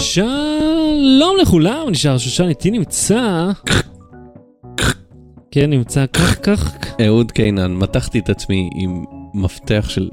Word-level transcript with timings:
שלום 0.00 1.36
לכולם, 1.42 1.88
נשאר 1.90 2.18
שושן 2.18 2.48
איתי 2.48 2.70
נמצא... 2.70 3.50
כן, 5.50 5.70
נמצא 5.70 6.06
כך 6.12 6.38
כך. 6.42 6.76
אהוד 7.06 7.32
קינן, 7.32 7.74
מתחתי 7.74 8.18
את 8.18 8.30
עצמי 8.30 8.70
עם 8.74 9.04
מפתח 9.34 9.86
של 9.88 10.08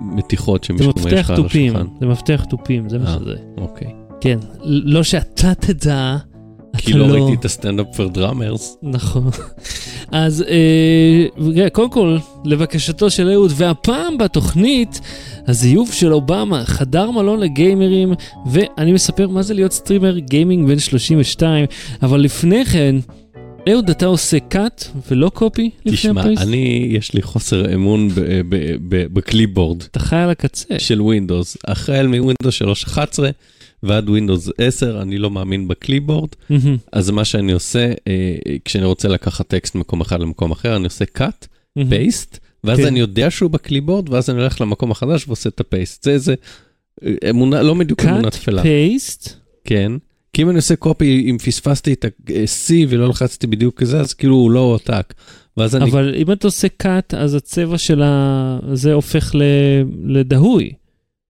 מתיחות 0.00 0.64
שמישהו 0.64 0.92
מפתח 0.96 1.30
על 1.30 1.36
תופים, 1.36 1.76
השולחן. 1.76 1.94
זה 2.00 2.06
מפתח 2.06 2.44
תופים, 2.50 2.88
זה 2.88 2.98
מה 2.98 3.04
אה. 3.04 3.18
שזה. 3.18 3.34
אוקיי. 3.58 3.94
כן, 4.20 4.38
לא 4.64 5.02
שאתה 5.02 5.54
תדע, 5.54 6.16
כי 6.84 6.90
אתה 6.90 6.98
לא 6.98 7.04
ראיתי 7.04 7.34
את 7.34 7.44
ה 7.44 7.49
Standup 7.49 7.86
for 7.96 8.08
Drummers. 8.08 8.76
נכון. 8.82 9.30
אז 10.12 10.44
אה, 10.48 11.70
קודם 11.70 11.90
כל, 11.90 12.18
לבקשתו 12.44 13.10
של 13.10 13.28
אהוד, 13.28 13.52
והפעם 13.54 14.18
בתוכנית, 14.18 15.00
הזיוף 15.46 15.92
של 15.92 16.12
אובמה, 16.12 16.64
חדר 16.64 17.10
מלון 17.10 17.40
לגיימרים, 17.40 18.12
ואני 18.46 18.92
מספר 18.92 19.28
מה 19.28 19.42
זה 19.42 19.54
להיות 19.54 19.72
streamer 19.72 20.18
gaming 20.18 20.68
בן 20.68 20.78
32, 20.78 21.64
אבל 22.02 22.20
לפני 22.20 22.64
כן, 22.64 22.96
אהוד, 23.68 23.90
אתה 23.90 24.06
עושה 24.06 24.38
cut 24.52 24.84
ולא 25.10 25.28
copy 25.34 25.70
לפני 25.84 25.92
תשמע, 25.96 26.20
ה 26.20 26.23
paste? 26.23 26.42
אני, 26.42 26.88
יש 26.90 27.14
לי 27.14 27.22
חוסר 27.22 27.74
אמון 27.74 28.08
ב- 28.08 28.20
ב- 28.48 28.76
ב- 28.88 29.06
ב 29.12 29.19
clipboard 29.19 29.82
אתה 29.82 30.00
חי 30.00 30.16
על 30.16 30.30
הקצה. 30.30 30.74
של 30.78 31.02
Windows. 31.02 31.56
החל 31.68 32.06
מ 32.06 32.13
Windows 32.13 32.62
3.11 32.62 32.98
ועד 33.82 34.08
Windows 34.08 34.48
10, 34.58 35.02
אני 35.02 35.18
לא 35.18 35.30
מאמין 35.30 35.68
ב 35.68 35.73
clipboard. 35.73 36.28
מהמם, 36.50 36.76
אז 36.92 37.10
מה 37.10 37.24
שאני 37.24 37.52
עושה, 37.52 37.92
אה, 38.08 38.36
כשאני 38.64 38.84
רוצה 38.84 39.08
לקחת 39.08 39.48
טקסט 39.48 39.74
ממקום 39.74 40.00
אחד 40.00 40.20
למקום 40.20 40.50
אחר, 40.50 40.76
אני 40.76 40.84
עושה 40.84 41.04
cut, 41.18 41.46
מהמם. 41.76 41.90
פייסט, 41.90 42.38
ואז 42.64 42.78
כן. 42.78 42.86
אני 42.86 43.00
יודע 43.00 43.30
שהוא 43.30 43.50
בקליבורד, 43.50 44.08
ואז 44.08 44.30
אני 44.30 44.40
הולך 44.40 44.60
למקום 44.60 44.90
החדש 44.90 45.28
ועושה 45.28 45.48
את 45.48 45.60
הפייסט. 45.60 46.02
זה 46.04 46.10
איזה 46.10 46.34
אה, 47.04 47.14
אמונה, 47.30 47.62
לא 47.62 47.74
בדיוק 47.74 48.04
אמונה 48.04 48.28
cut, 48.28 48.30
תפלה. 48.30 48.62
paste, 48.62 49.30
כן. 49.64 49.92
כי 50.32 50.42
אם 50.42 50.48
אני 50.48 50.56
עושה 50.56 50.76
קופי, 50.76 51.26
אם 51.30 51.38
פספסתי 51.38 51.92
את 51.92 52.04
ה-C 52.04 52.72
ולא 52.88 53.08
לחצתי 53.08 53.46
בדיוק 53.46 53.80
כזה, 53.80 54.00
אז 54.00 54.14
כאילו 54.14 54.34
הוא 54.34 54.50
לא 54.50 54.60
הועתק. 54.60 55.14
ואז 55.56 55.76
אני... 55.76 55.90
אבל 55.90 56.14
אם 56.16 56.32
אתה 56.32 56.46
עושה 56.46 56.68
cut, 56.82 57.16
אז 57.16 57.34
הצבע 57.34 57.78
של 57.78 58.02
ה... 58.02 58.58
זה 58.72 58.92
הופך 58.92 59.34
ל... 59.34 59.42
לדהוי. 60.04 60.72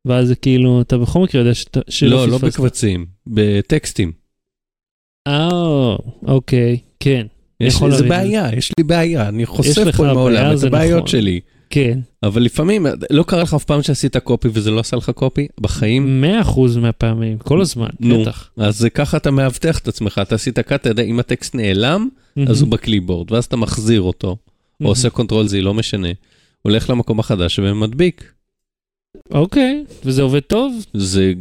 ואז 0.05 0.29
זה 0.29 0.35
כאילו, 0.35 0.81
אתה 0.81 0.99
בכל 0.99 1.23
מקרה 1.23 1.41
יודע 1.41 1.55
שאתה... 1.55 1.81
לא, 2.03 2.29
לא. 2.29 2.39
בקבצים, 2.39 3.07
בטקסטים. 3.27 4.13
אה, 5.29 5.97
אוקיי, 6.27 6.79
כן, 7.01 7.27
יש 7.61 7.83
לי, 7.83 7.91
זה 7.91 7.95
להבין. 7.95 8.09
בעיה, 8.09 8.51
יש 8.57 8.73
לי 8.79 8.85
בעיה, 8.85 9.29
אני 9.29 9.47
חושף 9.47 9.97
פה 9.97 10.11
עם 10.11 10.17
העולם 10.17 10.53
את 10.53 10.59
זה 10.59 10.67
הבעיות 10.67 10.97
נכון. 10.97 11.07
שלי. 11.07 11.41
כן. 11.71 11.99
אבל 12.23 12.43
לפעמים, 12.43 12.87
לא 13.11 13.23
קרה 13.23 13.43
לך 13.43 13.55
אף 13.55 13.65
פעם 13.65 13.83
שעשית 13.83 14.17
copy 14.17 14.49
וזה 14.53 14.71
לא 14.71 14.81
עשה 14.81 14.97
לך 14.97 15.11
copy? 15.11 15.49
בחיים? 15.61 16.25
100% 16.45 16.79
מהפעמים, 16.81 17.39
כל 17.39 17.61
הזמן, 17.61 17.89
נו. 18.01 18.23
בטח. 18.23 18.51
אז 18.57 18.79
זה 18.79 18.91
ככה 18.91 19.17
אתה 19.17 19.31
מאבטח 19.31 19.79
את 19.79 19.89
עצמך, 19.89 20.21
אתה 20.23 20.35
עשית 20.35 20.59
cut, 20.59 20.81
אתה 20.81 20.89
יודע, 20.91 21.03
אם 21.03 21.21
הטקסט 21.21 21.55
נעלם, 21.55 22.09
אז 22.49 22.63
הוא 22.63 22.71
ב 22.71 22.77
clipboard, 22.77 23.33
ואז 23.33 23.45
אתה 23.45 23.57
מחזיר 23.57 24.01
אותו, 24.01 24.37
או 24.85 24.87
עושה 24.87 25.11
control 25.11 25.47
Z, 25.47 25.61
לא 25.61 25.75
משנה. 25.75 26.09
הולך 26.63 26.91
למקום 26.91 27.21
החדש 27.21 27.59
ומדביק. 27.59 28.33
אוקיי, 29.31 29.85
וזה 30.05 30.23
עובד 30.23 30.41
טוב? 30.41 30.87
זה, 30.95 31.33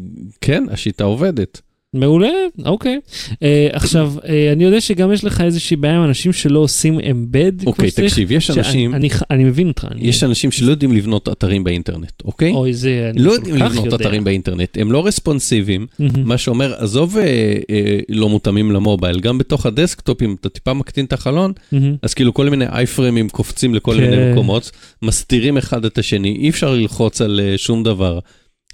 כן, 0.42 0.64
השיטה 0.70 1.04
עובדת. 1.04 1.62
מעולה, 1.96 2.30
אוקיי. 2.66 3.00
אה, 3.44 3.68
עכשיו, 3.72 4.14
אה, 4.26 4.52
אני 4.52 4.64
יודע 4.64 4.82
שגם 4.82 5.14
יש 5.14 5.24
לך 5.24 5.42
איזושהי 5.42 5.78
בעיה 5.78 5.98
עם 5.98 6.04
אנשים 6.04 6.34
שלא 6.34 6.60
עושים 6.60 7.00
embed. 7.12 7.52
אוקיי, 7.66 7.92
תקשיב, 7.92 8.32
יש 8.32 8.52
אנשים, 8.52 8.96
אני, 8.96 9.10
אני 9.32 9.44
מבין 9.44 9.68
אותך. 9.68 9.88
אני, 9.92 10.02
יש 10.08 10.24
אנשים 10.24 10.52
שלא 10.52 10.72
יודעים 10.72 10.92
לבנות 10.92 11.30
אתרים 11.30 11.64
באינטרנט, 11.64 12.12
אוקיי? 12.26 12.52
אוי, 12.52 12.74
זה... 12.74 13.10
אני 13.14 13.24
לא 13.24 13.32
יודעים 13.32 13.56
לבנות 13.56 13.86
יודע. 13.86 13.96
אתרים 13.96 14.24
באינטרנט, 14.24 14.78
הם 14.78 14.92
לא 14.92 15.06
רספונסיביים, 15.06 15.88
מהמם. 16.00 16.28
מה 16.28 16.38
שאומר, 16.38 16.74
עזוב 16.78 17.18
אה, 17.18 17.24
אה, 17.70 18.00
לא 18.10 18.30
מותאמים 18.30 18.72
למובייל, 18.72 19.20
גם 19.20 19.38
בתוך 19.38 19.66
ה 19.66 19.72
desktop, 19.72 20.22
אם 20.22 20.36
אתה 20.40 20.50
טיפה 20.50 20.74
מקטין 20.74 21.06
את 21.06 21.14
החלון, 21.14 21.52
מהמם. 21.72 21.96
אז 22.02 22.14
כאילו 22.14 22.34
כל 22.34 22.50
מיני 22.50 22.66
אייפרמים 22.68 23.30
קופצים 23.30 23.76
לכל 23.76 23.96
כן. 23.96 24.02
מיני 24.02 24.32
מקומות, 24.32 24.72
מסתירים 25.02 25.58
אחד 25.58 25.86
את 25.86 25.98
השני, 25.98 26.38
אי 26.42 26.50
אפשר 26.50 26.74
ללחוץ 26.74 27.22
על 27.22 27.40
אה, 27.44 27.58
שום 27.58 27.84
דבר. 27.84 28.20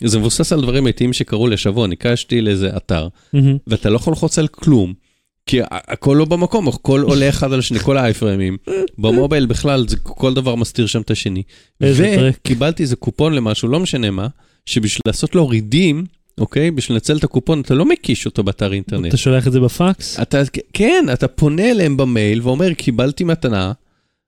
זה 0.04 0.20
מבוסס 0.20 0.54
על 0.54 0.62
דברים 0.62 0.84
אמיתיים 0.84 1.14
שקרו 1.14 1.48
לשבוע, 1.48 1.88
ניגשתי 1.88 2.42
לאיזה 2.42 2.78
אתר, 2.78 3.08
מהמם. 3.34 3.58
ואתה 3.68 3.90
לא 3.90 3.96
יכול 3.96 4.12
ללחוץ 4.12 4.40
על 4.40 4.48
כלום, 4.48 4.94
כי 5.46 5.60
הכל 5.72 6.16
לא 6.20 6.26
במקום, 6.26 6.68
הכל 6.68 7.02
עולה 7.02 7.30
אחד 7.30 7.54
על 7.54 7.60
השני, 7.60 7.80
כל 7.80 7.98
ה-iframes. 7.98 8.58
במובייל 8.98 9.46
בכלל, 9.46 9.88
זה, 9.88 9.98
כל 9.98 10.34
דבר 10.34 10.56
מסתיר 10.56 10.88
שם 10.88 11.02
את 11.02 11.12
השני. 11.12 11.44
וקיבלתי 11.82 12.84
איזה 12.84 12.96
קופון 12.96 13.34
למשהו, 13.34 13.68
לא 13.68 13.80
משנה 13.80 14.12
מה, 14.12 14.28
שבשביל 14.66 15.02
לעשות 15.06 15.36
לו 15.36 15.48
redeem, 15.48 16.06
אוקיי, 16.38 16.72
בשביל 16.72 16.96
לנצל 16.96 17.18
את 17.18 17.24
הקופון, 17.24 17.62
אתה 17.62 17.74
לא 17.74 17.86
מקיש 17.86 18.26
אותו 18.26 18.44
באתר 18.44 18.74
אינטרנט. 18.74 19.08
אתה 19.08 19.18
שולח 19.18 19.48
את 19.48 19.52
זה 19.52 19.60
בפקס? 19.60 20.20
אתה, 20.20 20.42
כן, 20.74 21.06
אתה 21.14 21.28
פונה 21.28 21.72
אליהם 21.72 21.98
במייל 21.98 22.42
ואומר, 22.44 22.74
קיבלתי 22.74 23.24
מתנה, 23.24 23.72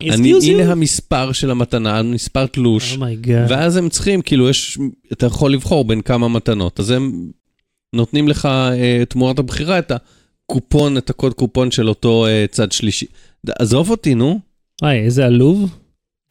אני? 0.03 0.33
הנה 0.43 0.71
המספר 0.71 1.31
של 1.31 1.51
המתנה, 1.51 2.03
מספר 2.03 2.45
תלוש, 2.45 2.93
oh 2.95 3.09
my 3.09 3.23
god. 3.23 3.51
ואז 3.51 3.77
הם 3.77 3.89
צריכים, 3.89 4.21
כאילו, 4.21 4.49
יש, 4.49 4.77
אתה 5.11 5.25
יכול 5.25 5.53
לבחור 5.53 5.85
בין 5.85 6.01
כמה 6.01 6.27
מתנות, 6.27 6.79
אז 6.79 6.91
הם 6.91 7.31
נותנים 7.95 8.27
לך 8.27 8.45
אה, 8.45 9.03
תמורת 9.09 9.39
הבחירה 9.39 9.79
את 9.79 9.91
הקופון, 9.91 10.97
את 10.97 11.09
הקוד 11.09 11.33
קופון 11.33 11.71
של 11.71 11.89
אותו 11.89 12.25
אה, 12.25 12.45
צד 12.51 12.71
שלישי. 12.71 13.05
עזוב 13.59 13.89
אותי, 13.89 14.15
נו, 14.15 14.39
וואי, 14.81 14.99
איזה 14.99 15.25
עלוב. 15.25 15.69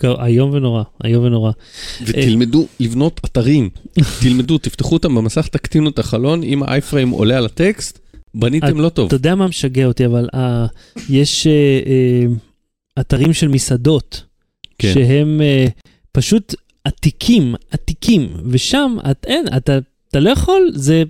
איום 0.05 0.51
ונורא, 0.51 0.83
איום 1.05 1.25
ונורא. 1.25 1.53
ותלמדו 2.07 2.67
לבנות 2.81 3.21
אתרים. 3.25 3.71
תלמדו, 4.23 4.59
תפתחו 4.59 4.95
אותם 4.95 5.15
במסך, 5.15 5.47
תקטינו 5.47 5.89
את 5.89 5.99
החלון, 5.99 6.43
אם 6.43 6.63
האייפריים 6.63 7.11
עולה 7.11 7.39
על 7.39 7.47
הטקסט, 7.47 7.99
בניתם 8.35 8.81
לא 8.81 8.89
טוב. 8.89 9.07
אתה 9.07 9.17
יודע 9.17 9.35
מה 9.35 9.47
משגע 9.47 9.87
אותי, 9.87 10.07
אבל 10.07 10.29
אה, 10.35 10.67
יש 11.09 11.47
אה, 11.47 11.53
אה, 11.87 12.27
אתרים 13.01 13.33
של 13.33 13.49
מסעדות, 13.49 14.23
כן. 14.79 14.95
שהם 14.95 15.41
אה, 15.43 15.67
פשוט 16.13 16.55
עתיקים, 16.85 17.55
עתיקים, 17.71 18.29
ושם 18.47 18.97
את, 19.11 19.25
אין, 19.27 19.45
אתה, 19.57 19.79
אתה 20.11 20.21
לא 20.21 20.31
יכול, 20.31 20.71
זה, 20.75 21.03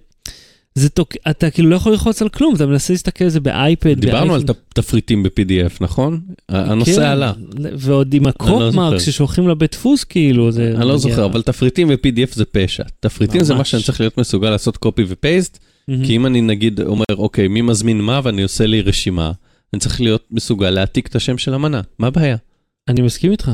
זה 0.74 0.88
תוק, 0.88 1.12
אתה 1.30 1.50
כאילו 1.50 1.68
לא 1.70 1.76
יכול 1.76 1.92
ללחוץ 1.92 2.22
על 2.22 2.28
כלום, 2.28 2.54
אתה 2.54 2.66
מנסה 2.66 2.92
להסתכל 2.92 3.24
על 3.24 3.30
זה 3.30 3.40
באייפד. 3.40 4.00
דיברנו 4.00 4.34
על 4.34 4.40
באייפון. 4.44 4.54
ת- 4.68 4.74
תפריטים 4.74 5.22
ב-PDF, 5.22 5.72
נכון? 5.80 6.20
הנושא 6.48 6.94
כן, 6.94 7.02
עלה. 7.02 7.32
ועוד 7.78 8.14
עם 8.14 8.24
לא 8.24 8.28
הקרופ 8.28 8.74
מרק 8.74 8.98
זוכר. 8.98 9.10
ששולחים 9.12 9.48
לבית 9.48 9.72
דפוס, 9.72 10.04
כאילו, 10.04 10.52
זה... 10.52 10.72
אני 10.76 10.88
לא 10.88 10.98
זוכר, 10.98 11.24
אבל 11.24 11.42
תפריטים 11.42 11.88
ו-PDF 11.90 12.34
זה 12.34 12.44
פשע. 12.44 12.82
תפריטים 13.00 13.44
זה 13.44 13.52
מה 13.52 13.58
ממש. 13.58 13.70
שאני 13.70 13.82
צריך 13.82 14.00
להיות 14.00 14.18
מסוגל 14.18 14.50
לעשות 14.50 14.76
קופי 14.76 15.04
ופייסט, 15.08 15.58
מהמם. 15.88 16.04
כי 16.04 16.16
אם 16.16 16.26
אני 16.26 16.40
נגיד 16.40 16.80
אומר, 16.80 17.04
אוקיי, 17.10 17.48
מי 17.48 17.60
מזמין 17.60 18.00
מה 18.00 18.20
ואני 18.24 18.42
עושה 18.42 18.66
לי 18.66 18.80
רשימה, 18.82 19.32
אני 19.74 19.80
צריך 19.80 20.00
להיות 20.00 20.26
מסוגל 20.30 20.70
להעתיק 20.70 21.06
את 21.06 21.16
השם 21.16 21.38
של 21.38 21.54
המנה. 21.54 21.80
מה 21.98 22.06
הבעיה? 22.06 22.36
אני 22.88 23.02
מסכים 23.02 23.32
איתך. 23.32 23.50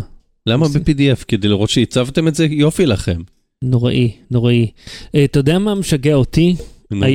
למה 0.46 0.68
ב-PDF? 0.68 1.24
כדי 1.28 1.48
לראות 1.48 1.70
שהצבתם 1.70 2.28
את 2.28 2.34
זה? 2.34 2.46
יופי 2.50 2.86
לכם. 2.86 3.20
נוראי, 3.62 4.12
נוראי. 4.30 4.70
אה, 5.14 5.24
אתה 5.24 5.38
יודע 5.38 5.58
מה 5.58 5.74
משגע 5.74 6.14
אותי? 6.14 6.56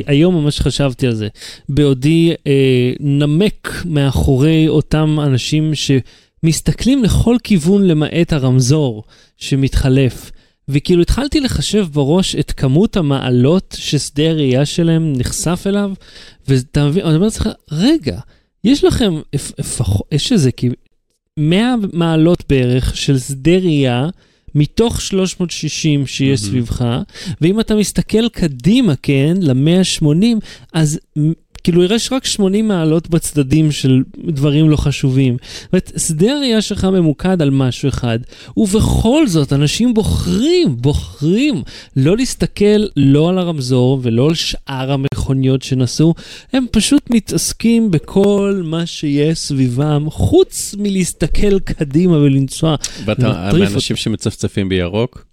היום 0.06 0.34
ממש 0.34 0.60
חשבתי 0.60 1.06
על 1.06 1.14
זה. 1.14 1.28
בעודי 1.68 2.32
אה, 2.46 2.92
נמק 3.00 3.82
מאחורי 3.84 4.68
אותם 4.68 5.18
אנשים 5.22 5.72
שמסתכלים 5.74 7.04
לכל 7.04 7.36
כיוון 7.42 7.86
למעט 7.86 8.32
הרמזור 8.32 9.04
שמתחלף. 9.36 10.30
וכאילו 10.68 11.02
התחלתי 11.02 11.40
לחשב 11.40 11.86
בראש 11.92 12.36
את 12.36 12.52
כמות 12.52 12.96
המעלות 12.96 13.76
ששדה 13.78 14.30
הראייה 14.30 14.66
שלהם 14.66 15.12
נחשף 15.16 15.64
אליו, 15.66 15.92
ואתה 16.48 16.86
מבין, 16.86 17.04
אני 17.06 17.14
אומר 17.14 17.24
לעצמך, 17.24 17.48
רגע, 17.70 18.20
יש 18.64 18.84
לכם, 18.84 19.14
יש 20.12 20.32
איזה 20.32 20.50
כ- 20.56 20.64
100 21.36 21.74
מעלות 21.92 22.44
בערך 22.48 22.96
של 22.96 23.18
שדה 23.18 23.56
ראייה 23.58 24.08
מתוך 24.54 25.00
360 25.00 26.06
שיש 26.06 26.40
מהמם. 26.42 26.50
סביבך, 26.50 26.84
ואם 27.40 27.60
אתה 27.60 27.74
מסתכל 27.74 28.28
קדימה, 28.28 28.94
כן, 29.02 29.34
ל-180, 29.40 30.06
אז 30.72 31.00
כאילו 31.64 31.82
יראה 31.82 31.96
רק 32.12 32.24
80 32.24 32.68
מעלות 32.68 33.10
בצדדים 33.10 33.72
של 33.72 34.02
דברים 34.28 34.70
לא 34.70 34.76
חשובים. 34.76 35.36
זאת 35.62 35.72
אומרת, 35.72 35.92
שדה 35.96 36.32
הראייה 36.32 36.62
שלך 36.62 36.84
ממוקד 36.84 37.42
על 37.42 37.50
משהו 37.50 37.88
אחד, 37.88 38.18
ובכל 38.56 39.26
זאת 39.26 39.52
אנשים 39.52 39.94
בוחרים, 39.94 40.76
בוחרים 40.76 41.62
לא 41.96 42.16
להסתכל 42.16 42.84
לא 42.96 43.28
על 43.28 43.38
הרמזור 43.38 44.00
ולא 44.02 44.28
על 44.28 44.34
שאר 44.34 44.92
המכוניות 44.92 45.62
שנסעו, 45.62 46.14
הם 46.52 46.66
פשוט 46.72 47.10
מתעסקים 47.10 47.90
בכל 47.90 48.62
מה 48.64 48.86
שיש 48.86 49.38
סביבם, 49.38 50.10
חוץ 50.10 50.74
מלהסתכל 50.78 51.58
קדימה 51.60 52.16
ולנסוע. 52.16 52.74
ואתה 53.04 53.28
מהאנשים 53.28 53.96
שמצפצפים 53.96 54.68
בירוק? 54.68 55.26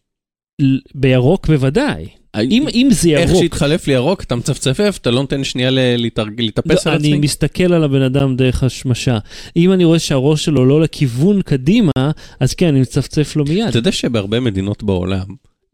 בירוק 0.96 1.48
בוודאי. 1.48 2.08
אם, 2.42 2.68
אם 2.74 2.88
זה 2.92 3.10
איך 3.10 3.30
ירוק, 3.30 3.44
שהתחלף 3.44 3.88
לי 3.88 3.94
ירוק, 3.94 4.24
אתה 4.24 4.36
מצפצף, 4.36 4.98
אתה 5.02 5.12
לא 5.12 5.22
נותן 5.22 5.44
שנייה 5.44 5.70
להתאפס 5.72 6.88
לא, 6.88 6.92
על 6.92 6.98
אני 6.98 7.08
עצמי? 7.08 7.20
מסתכל 7.20 7.74
על 7.74 7.84
הבן 7.84 8.02
אדם 8.02 8.36
דרך 8.36 8.64
השמשה. 8.64 9.18
אם 9.56 9.74
אני 9.74 9.84
רואה 9.84 10.00
שהראש 10.00 10.46
שלו 10.46 10.66
לא 10.66 10.82
לכיוון 10.82 11.42
קדימה, 11.42 11.92
אז 12.40 12.54
כן, 12.54 12.68
אני 12.68 12.82
מצפצף 12.82 13.36
לו 13.36 13.46
מיד. 13.46 13.68
אתה 13.68 13.78
יודע 13.78 13.92
שבהרבה 13.92 14.40
מדינות 14.40 14.84
בעולם, 14.84 15.26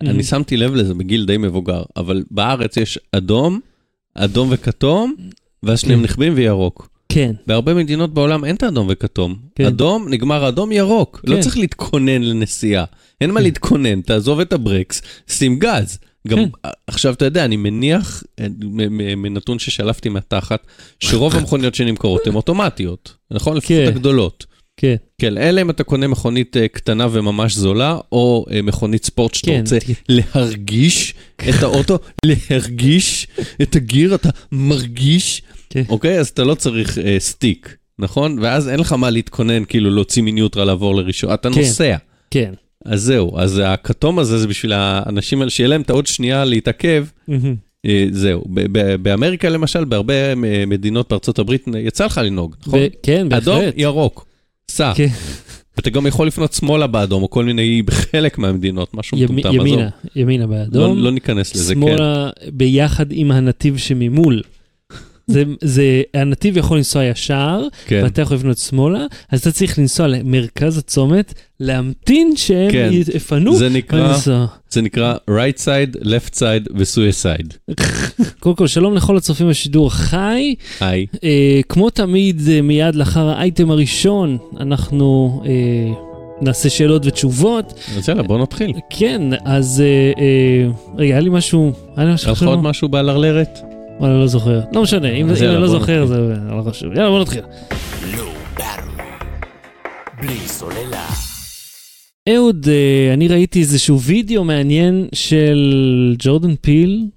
Mm-hmm. 0.04 0.10
אני 0.10 0.24
שמתי 0.24 0.58
לב 0.58 0.76
לזה 0.76 0.94
בגיל 0.94 1.26
די 1.26 1.38
מבוגר, 1.38 1.84
אבל 1.98 2.24
בארץ 2.32 2.78
יש 2.78 3.00
אדום, 3.12 3.60
אדום 4.16 4.48
וכתום, 4.52 5.16
ואז 5.64 5.80
שניהם 5.80 6.00
כן. 6.00 6.04
נכבים 6.04 6.34
וירוק. 6.36 6.90
כן, 7.10 7.32
בהרבה 7.48 7.74
מדינות 7.74 8.14
בעולם 8.14 8.46
אין 8.46 8.56
את 8.56 8.64
האדום 8.64 8.88
וכתום. 8.90 9.36
כן. 9.56 9.66
אדום, 9.66 10.10
נגמר 10.10 10.50
אדום, 10.50 10.72
ירוק. 10.72 11.22
לא 11.28 11.36
כן. 11.36 11.42
צריך 11.42 11.58
להתכונן 11.58 12.22
לנסיעה. 12.22 12.86
אין 13.22 13.32
מה 13.32 13.40
כן. 13.40 13.44
להתכונן, 13.44 14.02
תעזוב 14.02 14.40
את 14.40 14.54
הברקס, 14.54 15.02
שים 15.28 15.60
גז. 15.60 16.00
גם 16.28 16.38
כן. 16.38 16.70
עכשיו 16.88 17.14
אתה 17.14 17.26
יודע, 17.26 17.46
אני 17.46 17.58
מניח, 17.58 18.24
אה, 18.40 18.48
מנתון 19.16 19.60
ששלפתי 19.60 20.10
מהתחת, 20.10 20.68
שרוב 21.00 21.36
המכוניות 21.36 21.76
שנמכרות 21.76 22.28
הן 22.28 22.36
אוטומטיות, 22.36 23.16
נכון? 23.32 23.58
לפחות 23.58 23.78
כן. 23.78 23.88
הגדולות. 23.88 24.46
כן, 24.78 24.96
כן, 25.18 25.38
אלא 25.38 25.62
אם 25.62 25.70
אתה 25.70 25.84
קונה 25.84 26.08
מכונית 26.08 26.58
אה, 26.58 26.68
קטנה 26.68 27.08
וממש 27.12 27.56
זולה, 27.56 27.98
או 28.12 28.46
אה, 28.52 28.62
מכונית 28.62 29.06
ספורט 29.06 29.34
שאתה 29.34 29.48
כן. 29.48 29.60
רוצה 29.60 29.78
להרגיש 30.10 31.14
את 31.50 31.64
האוטו, 31.64 32.00
להרגיש 32.26 33.28
את 33.62 33.76
הגיר, 33.76 34.16
אתה 34.16 34.30
מרגיש, 34.52 35.42
כן. 35.70 35.84
אוקיי? 35.90 36.20
אז 36.20 36.28
אתה 36.28 36.44
לא 36.44 36.56
צריך 36.56 36.98
אה, 36.98 37.16
סטיק, 37.20 37.76
נכון? 38.00 38.40
ואז 38.42 38.70
אין 38.70 38.80
לך 38.80 38.94
מה 38.94 39.10
להתכונן, 39.10 39.66
כאילו 39.66 39.90
להוציא 39.90 40.24
מניוטרל 40.24 40.64
לעבור 40.68 40.96
לראשון, 40.96 41.34
אתה 41.34 41.50
כן. 41.50 41.60
נוסע. 41.60 41.96
כן. 42.32 42.54
אז 42.86 43.02
זהו, 43.02 43.40
אז 43.40 43.62
הכתום 43.66 44.20
הזה 44.20 44.38
זה 44.38 44.48
בשביל 44.48 44.74
האנשים 44.74 45.40
האלה, 45.40 45.50
שיהיה 45.50 45.68
להם 45.68 45.82
את 45.82 45.90
העוד 45.90 46.08
שנייה 46.08 46.46
להתעכב. 46.46 47.06
אה, 47.86 48.06
זהו. 48.12 48.44
באמריקה 49.02 49.50
למשל, 49.50 49.86
בהרבה 49.86 50.36
מדינות 50.68 51.10
בארצות 51.10 51.40
הברית, 51.40 51.66
יצא 51.78 52.06
לך 52.06 52.22
לנהוג, 52.24 52.56
נכון? 52.68 52.80
כן, 53.04 53.28
אדום, 53.34 53.60
בהחלט. 53.60 53.74
ירוק, 53.78 54.26
סע. 54.72 54.94
כן. 54.96 55.08
ואתה 55.78 55.90
גם 55.90 56.08
יכול 56.08 56.28
לפנות 56.28 56.54
שמאלה 56.54 56.88
באדום, 56.88 57.24
או 57.24 57.30
כל 57.30 57.44
מיני, 57.44 57.82
בחלק 57.82 58.38
מהמדינות, 58.38 58.94
משהו 58.94 59.18
מטומטם, 59.18 59.50
עזוב. 59.50 59.68
ימינה, 59.68 59.90
ימינה 60.16 60.44
לא, 60.46 60.50
באדום. 60.50 60.98
לא 60.98 61.12
ניכנס 61.12 61.56
לזה, 61.56 61.76
כן. 61.76 61.82
שמאלה 61.82 62.30
ביחד 62.52 63.06
עם 63.12 63.32
הנתיב 63.32 63.78
שממול. 63.78 64.42
זה, 65.28 65.44
זה, 65.62 66.02
הנתיב 66.14 66.58
יכול 66.58 66.78
לנסוע 66.78 67.04
ישר, 67.04 67.68
כן. 67.86 68.02
ואתה 68.04 68.22
יכול 68.22 68.38
לפנות 68.38 68.58
שמאלה, 68.58 69.06
אז 69.32 69.40
אתה 69.40 69.52
צריך 69.52 69.80
לנסוע 69.80 70.08
למרכז 70.08 70.78
הצומת, 70.78 71.34
להמתין 71.60 72.34
שהם 72.36 72.72
כן. 72.72 72.90
יפנו, 72.92 73.56
זה 73.56 73.70
נקרא, 73.70 74.00
ולנסוע. 74.00 74.46
זה 74.70 74.82
נקרא 74.82 75.16
right 75.30 75.58
side, 75.58 76.00
left 76.00 76.36
side 76.36 76.72
ו-suicide. 76.76 77.74
קודם 78.40 78.56
כל, 78.56 78.68
שלום 78.68 78.96
לכל 78.96 79.18
הצופים 79.18 79.50
בשידור 79.50 79.92
חי. 79.92 80.56
היי. 80.80 81.06
אה, 81.24 81.62
כמו 81.70 81.90
תמיד, 81.90 82.42
אה, 82.52 82.62
מיד 82.62 82.96
לאחר 82.96 83.30
האייטם 83.30 83.72
הראשון, 83.72 84.38
אנחנו 84.60 85.42
אה, 85.46 85.94
נעשה 86.42 86.70
שאלות 86.70 87.06
ותשובות. 87.06 87.74
אז 87.98 88.10
יאללה, 88.10 88.24
בוא 88.24 88.38
נתחיל. 88.38 88.74
כן, 88.90 89.22
אז 89.46 89.84
רגע, 90.98 91.14
היה 91.14 91.20
לי 91.20 91.30
משהו, 91.30 91.72
היה 91.96 92.14
לך? 92.14 92.44
עוד 92.44 92.60
משהו 92.60 92.90
בעלרלרת? 92.90 93.73
וואלה, 94.00 94.20
לא 94.20 94.28
זוכר. 94.28 94.62
לא 94.74 94.82
משנה, 94.82 95.10
אם 95.10 95.30
אני 95.30 95.62
לא 95.62 95.68
זוכר, 95.68 96.06
זה 96.06 96.16
לא 96.52 96.64
חשוב. 96.70 96.94
יאללה, 96.94 97.10
בוא 97.10 97.22
נתחיל. 97.22 97.44
אהוד, 102.30 102.68
אה, 102.70 103.14
אני 103.14 103.28
ראיתי 103.28 103.60
איזשהו 103.60 104.02
וידאו 104.02 104.44
מעניין 104.44 105.08
של 105.14 105.60
ג'ורדן 106.20 106.56
פיל. 106.56 107.08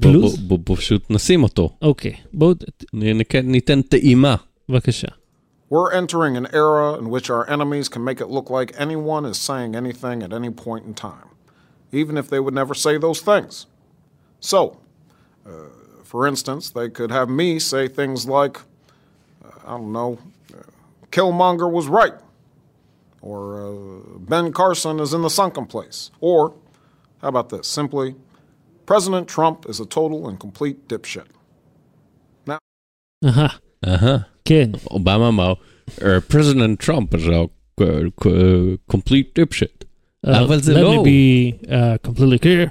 פלוס? 0.00 0.36
בוא- 0.38 0.58
פשוט 0.64 1.10
נשים 1.10 1.42
אותו. 1.42 1.70
אוקיי, 1.82 2.12
בואו, 2.32 2.54
נק- 2.94 3.34
ניתן 3.44 3.82
טעימה. 3.82 4.34
בבקשה. 4.68 5.08
We're 5.72 5.92
entering 5.94 6.36
an 6.36 6.46
era 6.54 6.98
in 7.00 7.06
which 7.14 7.30
our 7.30 7.44
enemies 7.54 7.88
can 7.88 8.02
make 8.08 8.20
it 8.20 8.28
look 8.30 8.48
like 8.50 8.70
anyone 8.78 9.24
is 9.32 9.38
saying 9.48 9.72
anything 9.74 10.18
at 10.22 10.32
any 10.32 10.50
point 10.64 10.82
in 10.88 10.94
time, 11.02 11.28
even 11.94 12.16
if 12.20 12.26
they 12.30 12.40
would 12.44 12.54
never 12.54 12.74
say 12.74 12.94
those 12.98 13.20
things. 13.30 13.52
So, 14.50 14.56
uh, 15.46 15.48
for 16.11 16.27
instance, 16.27 16.69
they 16.69 16.89
could 16.89 17.11
have 17.11 17.29
me 17.29 17.59
say 17.59 17.87
things 17.87 18.27
like, 18.27 18.57
uh, 19.45 19.49
I 19.65 19.71
don't 19.77 19.91
know, 19.91 20.11
uh, 20.53 20.57
Killmonger 21.11 21.69
was 21.71 21.87
right, 21.87 22.13
or 23.21 23.39
uh, 23.63 24.17
Ben 24.31 24.51
Carson 24.53 24.99
is 24.99 25.13
in 25.13 25.21
the 25.21 25.29
sunken 25.29 25.65
place, 25.65 26.11
or 26.21 26.53
how 27.21 27.29
about 27.29 27.49
this? 27.49 27.67
Simply, 27.67 28.15
President 28.85 29.27
Trump 29.27 29.65
is 29.71 29.79
a 29.79 29.85
total 29.85 30.27
and 30.27 30.39
complete 30.39 30.87
dipshit. 30.87 31.27
אהה, 33.25 33.47
אהה. 33.87 34.17
כן, 34.45 34.69
אובמה 34.91 35.27
אמר, 35.27 35.53
פרזידנט 36.27 36.83
טראמפ 36.85 37.15
is 37.15 37.27
a 37.27 37.49
uh, 37.81 38.77
complete 38.95 39.39
dipshit. 39.39 39.85
אבל 40.25 40.61
זה 40.61 40.73
לא 40.73 40.93
Let 40.93 40.97
הוא. 40.97 41.05
me 41.05 41.09
be 41.09 41.65
uh, 41.67 42.09
completely 42.09 42.39
clear. 42.43 42.69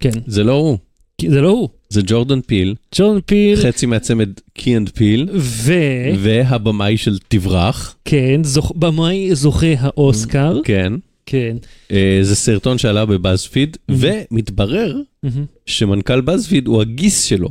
כן, 0.00 0.10
זה 0.26 0.44
לא 0.44 0.52
הוא, 0.52 0.78
כי 0.78 0.84
זה 1.21 1.41
לא 1.41 1.49
הוא. 1.49 1.69
זה 1.89 2.01
ג'ורדן 2.05 2.41
פיל, 2.41 2.75
ג'ורדן 2.95 3.19
פיל, 3.25 3.55
חצי 3.55 3.85
מהצמד 3.85 4.29
קי 4.53 4.77
אנד 4.77 4.89
פיל, 4.89 5.27
וכן, 5.33 6.15
והבמאי 6.19 6.97
של 6.97 7.17
תברח, 7.27 7.95
זוכ- 8.43 8.71
במאי 8.75 9.35
זוכה 9.35 9.67
האוסקר, 9.79 10.59
כן. 10.63 10.93
כן. 11.25 11.57
אה, 11.91 12.19
זה 12.21 12.35
סרטון 12.35 12.77
שעלה 12.77 13.05
בבאזפיד, 13.05 13.77
ומתברר 13.89 14.97
מהמם. 15.23 15.45
שמנכ"ל 15.65 16.21
באזפיד 16.21 16.67
הוא 16.67 16.81
הגיס 16.81 17.23
שלו. 17.23 17.49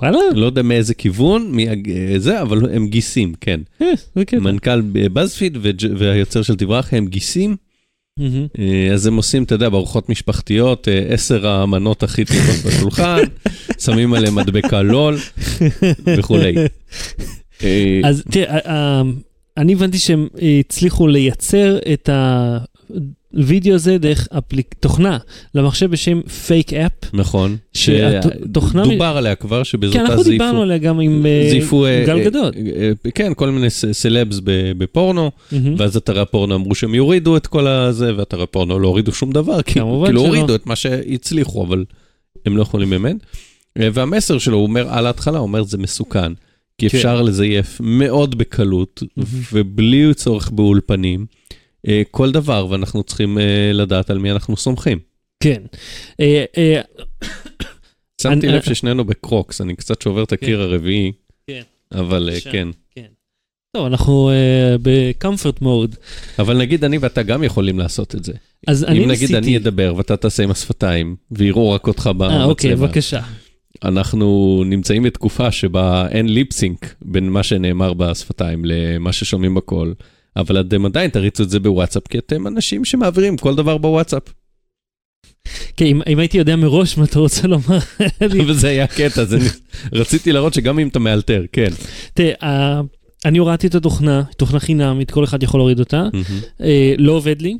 וואלה, 0.00 0.18
לא 0.34 0.46
יודע 0.46 0.62
מאיזה 0.62 0.94
כיוון, 0.94 1.50
מי 1.52 1.68
אה, 1.68 1.74
זה, 2.18 2.42
אבל 2.42 2.74
הם 2.74 2.88
גיסים, 2.88 3.34
כן. 3.40 3.60
אה, 3.82 3.92
זה 4.16 4.24
קטע. 4.24 4.38
מנכ"ל 4.38 4.80
באזפיד 5.12 5.58
וג'- 5.62 5.92
והיוצר 5.98 6.42
של 6.42 6.56
תברח 6.56 6.94
הם 6.94 7.06
גיסים. 7.06 7.50
אה, 7.50 7.56
אז 8.92 9.06
הם 9.06 9.16
עושים, 9.16 9.42
אתה 9.42 9.54
יודע, 9.54 9.68
בארוחות 9.68 10.08
משפחתיות, 10.08 10.88
אה, 10.88 11.02
עשר 11.08 11.46
המנות 11.46 12.02
הכי 12.02 12.24
טובות 12.24 12.56
בשולחן, 12.66 13.18
שמים 13.78 14.14
עליהם 14.14 14.34
מדבקה 14.34 14.82
לול 14.82 15.16
וכולי. 16.18 16.54
אה, 17.62 18.00
אז 18.04 18.22
תראה, 18.30 18.56
ה- 18.64 18.72
ה- 18.72 19.02
אני 19.56 19.72
הבנתי 19.72 19.98
שהם 19.98 20.28
הצליחו 20.60 21.06
לייצר 21.06 21.78
את 21.92 22.08
הווידאו 23.36 23.74
הזה 23.74 23.98
דרך 23.98 24.28
אפליק- 24.38 24.74
תוכנה 24.80 25.18
למחשב 25.54 25.90
בשם 25.90 26.20
פייק 26.22 26.72
אפ. 26.72 26.92
נכון, 27.12 27.56
שהתוכנה- 27.74 28.84
שדובר 28.84 29.04
עליה 29.16 29.34
כבר, 29.34 29.58
כן, 29.58 29.64
שבזאתה 29.64 30.00
אנחנו 30.00 30.22
דיברנו 30.22 30.50
זייפו, 30.50 30.62
עליה 30.62 30.78
גם 30.78 31.00
עם 31.00 31.26
אה, 31.26 31.46
זייפו, 31.50 31.86
אה, 31.86 32.02
גל 32.06 32.18
אה, 32.18 32.24
גדות. 32.24 32.54
כן, 33.14 33.32
כל 33.36 33.50
מיני 33.50 33.70
סלבס 33.70 34.40
בפורנו, 34.78 35.30
מהמם. 35.52 35.74
ואז 35.78 35.96
אתרי 35.96 36.20
הפורנו 36.20 36.54
אמרו 36.54 36.74
שהם 36.74 36.94
יורידו 36.94 37.36
את 37.36 37.46
כל 37.46 37.66
הזה, 37.66 38.16
ואתרי 38.16 38.42
הפורנו 38.42 38.78
לא 38.78 38.88
הורידו 38.88 39.12
שום 39.12 39.32
דבר, 39.32 39.62
כאילו. 39.62 39.86
הורידו 40.16 40.54
את 40.54 40.66
מה 40.66 40.76
שהצליחו, 40.76 41.64
אבל 41.64 41.84
הם 42.46 42.56
לא 42.56 42.62
יכולים 42.62 42.90
באמת. 42.90 43.16
והמסר 43.76 44.38
שלו, 44.38 44.56
הוא 44.56 44.62
אומר 44.66 44.88
על 44.88 45.06
ההתחלה, 45.06 45.38
הוא 45.38 45.42
אומר 45.46 45.62
זה 45.62 45.78
מסוכן, 45.78 46.32
כי 46.78 46.88
כן. 46.88 46.96
אפשר 46.96 47.22
לזייף 47.22 47.80
מאוד 47.80 48.38
בקלות, 48.38 49.02
ובלי 49.52 50.14
צורך 50.14 50.50
באולפנים, 50.50 51.26
כל 52.10 52.32
דבר, 52.32 52.66
ואנחנו 52.70 53.02
צריכים 53.02 53.38
אה, 53.38 53.70
לדעת 53.72 54.10
על 54.10 54.18
מי 54.18 54.30
אנחנו 54.30 54.56
סומכים. 54.56 54.98
כן. 55.42 55.62
אה, 56.20 56.44
אה, 56.58 56.80
שמתי 58.22 58.48
לב 58.48 58.62
ששנינו 58.62 59.04
בקרוקס, 59.04 59.60
אני 59.60 59.76
קצת 59.76 60.02
שובר 60.02 60.22
את 60.22 60.32
הקיר 60.32 60.60
הרביעי, 60.60 61.12
כן. 61.46 61.62
אבל 61.92 62.28
אה, 62.28 62.34
בבקשה. 62.34 62.50
כן. 62.50 62.70
טוב, 63.76 63.86
אנחנו 63.86 64.30
אה, 64.30 64.76
בקומפורט 64.82 65.60
מוד. 65.60 65.96
אבל 66.38 66.58
נגיד 66.58 66.84
אני 66.84 66.98
ואתה 66.98 67.22
גם 67.22 67.44
יכולים 67.44 67.78
לעשות 67.78 68.14
את 68.14 68.24
זה. 68.24 68.32
אז 68.66 68.84
אני 68.84 68.98
אם 68.98 69.02
נגיד 69.02 69.10
ניסיתי... 69.10 69.38
אני 69.38 69.56
אדבר 69.56 69.94
ואתה 69.96 70.16
תעשה 70.16 70.42
עם 70.42 70.50
השפתיים, 70.50 71.16
ויראו 71.30 71.70
רק 71.70 71.86
אותך 71.86 72.10
אה, 72.20 72.44
אוקיי, 72.44 72.70
במצלמה. 72.70 72.86
בבקשה. 72.86 73.20
אנחנו 73.84 74.62
נמצאים 74.66 75.02
בתקופה 75.02 75.50
שבה 75.50 76.08
אין 76.08 76.28
ליפסינק 76.28 76.94
בין 77.02 77.28
מה 77.28 77.42
שנאמר 77.42 77.92
בשפתיים 77.92 78.64
למה 78.64 79.12
ששומעים 79.12 79.54
בקול, 79.54 79.94
אבל 80.36 80.60
אתם 80.60 80.86
עדיין 80.86 81.10
תריצו 81.10 81.42
את 81.42 81.50
זה 81.50 81.60
בוואטסאפ, 81.60 82.08
כי 82.08 82.18
אתם 82.18 82.46
אנשים 82.46 82.84
שמעבירים 82.84 83.36
כל 83.36 83.54
דבר 83.54 83.78
בוואטסאפ. 83.78 84.22
כן, 85.76 85.84
אם- 85.86 86.02
אם 86.08 86.18
הייתי 86.18 86.38
יודע 86.38 86.56
מראש 86.56 86.98
מה 86.98 87.04
אתה 87.04 87.18
רוצה 87.18 87.46
לומר, 87.46 87.78
אני- 88.22 88.44
וזה 88.50 88.68
היה 88.68 88.86
קטע, 88.86 89.22
אני 89.32 89.44
רציתי 89.92 90.32
להראות 90.32 90.54
שגם 90.54 90.78
אם 90.78 90.88
אתה 90.88 90.98
מאלתר, 90.98 91.44
כן. 91.52 91.68
תראה, 92.14 92.32
אה, 92.42 92.80
אני 93.24 93.38
הורדתי 93.38 93.66
את 93.66 93.74
התוכנה, 93.74 94.22
תוכנה 94.36 94.60
חינמית, 94.60 95.10
כל 95.10 95.24
אחד 95.24 95.42
יכול 95.42 95.60
להוריד 95.60 95.80
אותה. 95.80 96.08
אה, 96.60 96.94
לא 96.98 97.12
עובד 97.12 97.42
לי, 97.42 97.56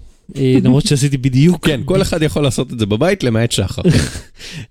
למרות 0.62 0.86
שעשיתי 0.86 1.16
בדיוק. 1.16 1.66
כן, 1.66 1.80
כל 1.84 2.02
אחד 2.02 2.22
יכול 2.22 2.42
לעשות 2.42 2.72
את 2.72 2.78
זה 2.78 2.86
בבית, 2.86 3.24
למעט 3.24 3.52
שחר. 3.52 3.82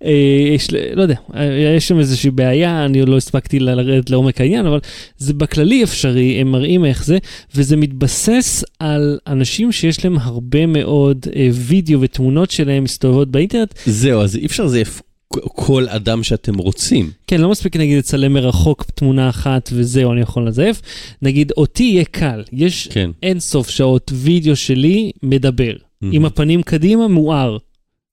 אה, 0.05 0.11
יש, 0.55 0.67
לא 0.93 1.01
יודע, 1.01 1.15
אה, 1.35 1.73
יש 1.77 1.87
שם 1.87 1.99
איזושהי 1.99 2.31
בעיה, 2.31 2.85
אני 2.85 3.05
לא 3.05 3.17
הספקתי 3.17 3.59
לרדת 3.59 4.09
לעומק 4.09 4.41
העניין, 4.41 4.65
אבל 4.65 4.79
זה 5.17 5.33
בכללי 5.33 5.83
אפשרי, 5.83 6.41
הם 6.41 6.51
מראים 6.51 6.85
איך 6.85 7.05
זה, 7.05 7.17
וזה 7.55 7.77
מתבסס 7.77 8.63
על 8.79 9.19
אנשים 9.27 9.71
שיש 9.71 10.05
להם 10.05 10.17
הרבה 10.19 10.65
מאוד 10.65 11.25
אה, 11.35 11.49
וידאו 11.53 12.01
ותמונות 12.01 12.51
שלהם 12.51 12.83
מסתובבות 12.83 13.31
באינטרנט. 13.31 13.73
זהו, 13.85 14.21
אז 14.21 14.35
אי 14.35 14.45
אפשר 14.45 14.65
לזייף 14.65 15.01
כל 15.37 15.87
אדם 15.89 16.23
שאתם 16.23 16.57
רוצים. 16.57 17.11
כן, 17.27 17.41
לא 17.41 17.49
מספיק 17.49 17.75
נגיד 17.75 17.97
לצלם 17.97 18.33
מרחוק 18.33 18.83
תמונה 18.83 19.29
אחת 19.29 19.69
וזהו, 19.73 20.11
אני 20.11 20.21
יכול 20.21 20.47
לזייף. 20.47 20.81
נגיד, 21.21 21.51
אותי 21.57 21.83
יהיה 21.83 22.05
קל, 22.05 22.43
יש 22.51 22.87
כן. 22.87 23.09
אין 23.23 23.39
סוף 23.39 23.69
שעות 23.69 24.11
וידאו 24.15 24.55
שלי 24.55 25.11
מדבר. 25.23 25.73
עם 26.01 26.25
הפנים 26.25 26.61
קדימה 26.63 27.07
מואר. 27.07 27.57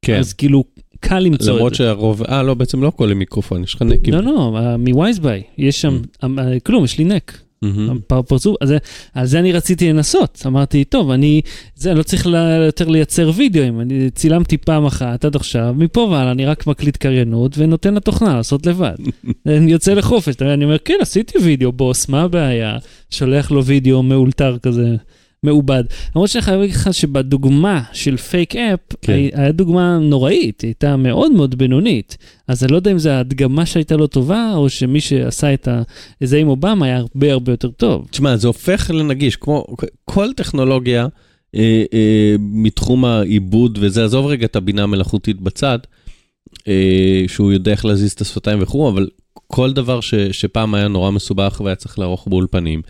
כן. 0.03 0.19
אז 0.19 0.33
כאילו, 0.33 0.65
קל 1.01 1.19
למצוא 1.19 1.55
למרות 1.55 1.73
את 1.73 1.77
זה. 1.79 1.85
שהרוב, 1.85 2.23
אה, 2.23 2.43
לא, 2.43 2.55
בעצם 2.55 2.83
לא 2.83 2.93
עם 3.01 3.19
מיקרופון, 3.19 3.63
יש 3.65 3.75
לך 3.75 3.83
נקים. 3.83 4.15
לא, 4.15 4.23
לא, 4.23 4.53
מווייזביי, 4.79 5.43
יש 5.59 5.81
שם, 5.81 6.01
אה, 6.23 6.61
כלום, 6.61 6.85
יש 6.85 6.99
לי 6.99 7.05
נק. 7.05 7.41
מהמם. 7.75 7.99
פר- 8.07 8.23
פרצוף, 8.23 8.57
אז 8.61 8.75
על 9.15 9.27
זה 9.27 9.39
אני 9.39 9.53
רציתי 9.53 9.93
לנסות, 9.93 10.43
אמרתי, 10.47 10.85
טוב, 10.85 11.11
אני, 11.11 11.41
זה, 11.75 11.91
אני 11.91 11.99
לא 11.99 12.03
צריך 12.03 12.27
יותר 12.67 12.89
לייצר 12.89 13.31
וידאוים, 13.37 13.81
אני 13.81 14.11
צילמתי 14.11 14.57
פעם 14.57 14.87
אחת 14.87 15.25
עד 15.25 15.37
עכשיו, 15.37 15.75
מפה 15.79 16.01
והלאה 16.01 16.31
אני 16.31 16.47
רק 16.47 16.67
מקליט 16.67 16.97
קריינות 16.97 17.59
ונותן 17.59 17.95
לתוכנה 17.95 18.35
לעשות 18.35 18.67
לבד. 18.67 18.95
אני 19.47 19.73
יוצא 19.73 19.95
לחופש, 19.95 20.35
אני 20.41 20.65
אומר, 20.65 20.79
כן, 20.79 20.99
עשיתי 21.01 21.39
וידאו, 21.39 21.73
בוס, 21.73 22.09
מה 22.09 22.23
הבעיה? 22.23 22.79
שולח 23.11 23.51
לו 23.51 23.65
וידאו 23.65 24.03
מאולתר 24.03 24.57
כזה. 24.63 24.97
מעובד. 25.43 25.85
למרות 26.17 26.31
שאני 26.31 26.43
חייב 26.43 26.61
להגיד 26.61 26.75
לך 26.75 26.95
שבדוגמה 26.95 27.83
של 27.93 28.17
פייק 28.17 28.57
אפ, 28.57 28.81
כן. 29.03 29.13
היה 29.33 29.53
דוגמה 29.53 29.99
נוראית, 29.99 30.61
היא 30.61 30.69
הייתה 30.69 30.97
מאוד 30.97 31.33
מאוד 31.33 31.59
בינונית. 31.59 32.17
אז 32.49 32.65
אני 32.65 32.73
לא 32.73 32.77
יודע 32.77 32.93
אם 32.93 32.99
זו 32.99 33.11
ההדגמה 33.11 33.67
שהייתה 33.67 33.97
לו 33.97 34.07
טובה, 34.07 34.53
או 34.55 34.69
שמי 34.69 35.01
שעשה 35.01 35.55
את 35.55 35.69
זה 36.23 36.37
עם 36.37 36.49
אובמה 36.49 36.87
היה 36.87 36.97
הרבה 36.97 37.33
הרבה 37.33 37.53
יותר 37.53 37.71
טוב. 37.71 38.09
תשמע, 38.11 38.37
זה 38.37 38.47
הופך 38.47 38.91
לנגיש, 38.95 39.37
כמו 39.37 39.67
כל 40.05 40.33
טכנולוגיה 40.33 41.07
אה, 41.55 41.85
אה, 41.95 42.37
מתחום 42.39 43.05
העיבוד 43.05 43.79
וזה, 43.81 44.05
עזוב 44.05 44.27
רגע 44.27 44.47
את 44.47 44.57
הבינה 44.57 44.83
המלאכותית 44.83 45.41
בצד, 45.41 45.79
אה, 46.69 47.25
שהוא 47.27 47.53
יודע 47.53 47.71
איך 47.71 47.85
להזיז 47.85 48.13
את 48.13 48.21
השפתיים 48.21 48.63
וכו', 48.63 48.89
אבל 48.89 49.09
כל 49.47 49.73
דבר 49.73 50.01
ש, 50.01 50.15
שפעם 50.15 50.75
היה 50.75 50.89
נורא 50.89 51.11
מסובך 51.11 51.61
והיה 51.65 51.77
צריך 51.77 51.99
לערוך 51.99 52.29
באולפנים, 52.29 52.83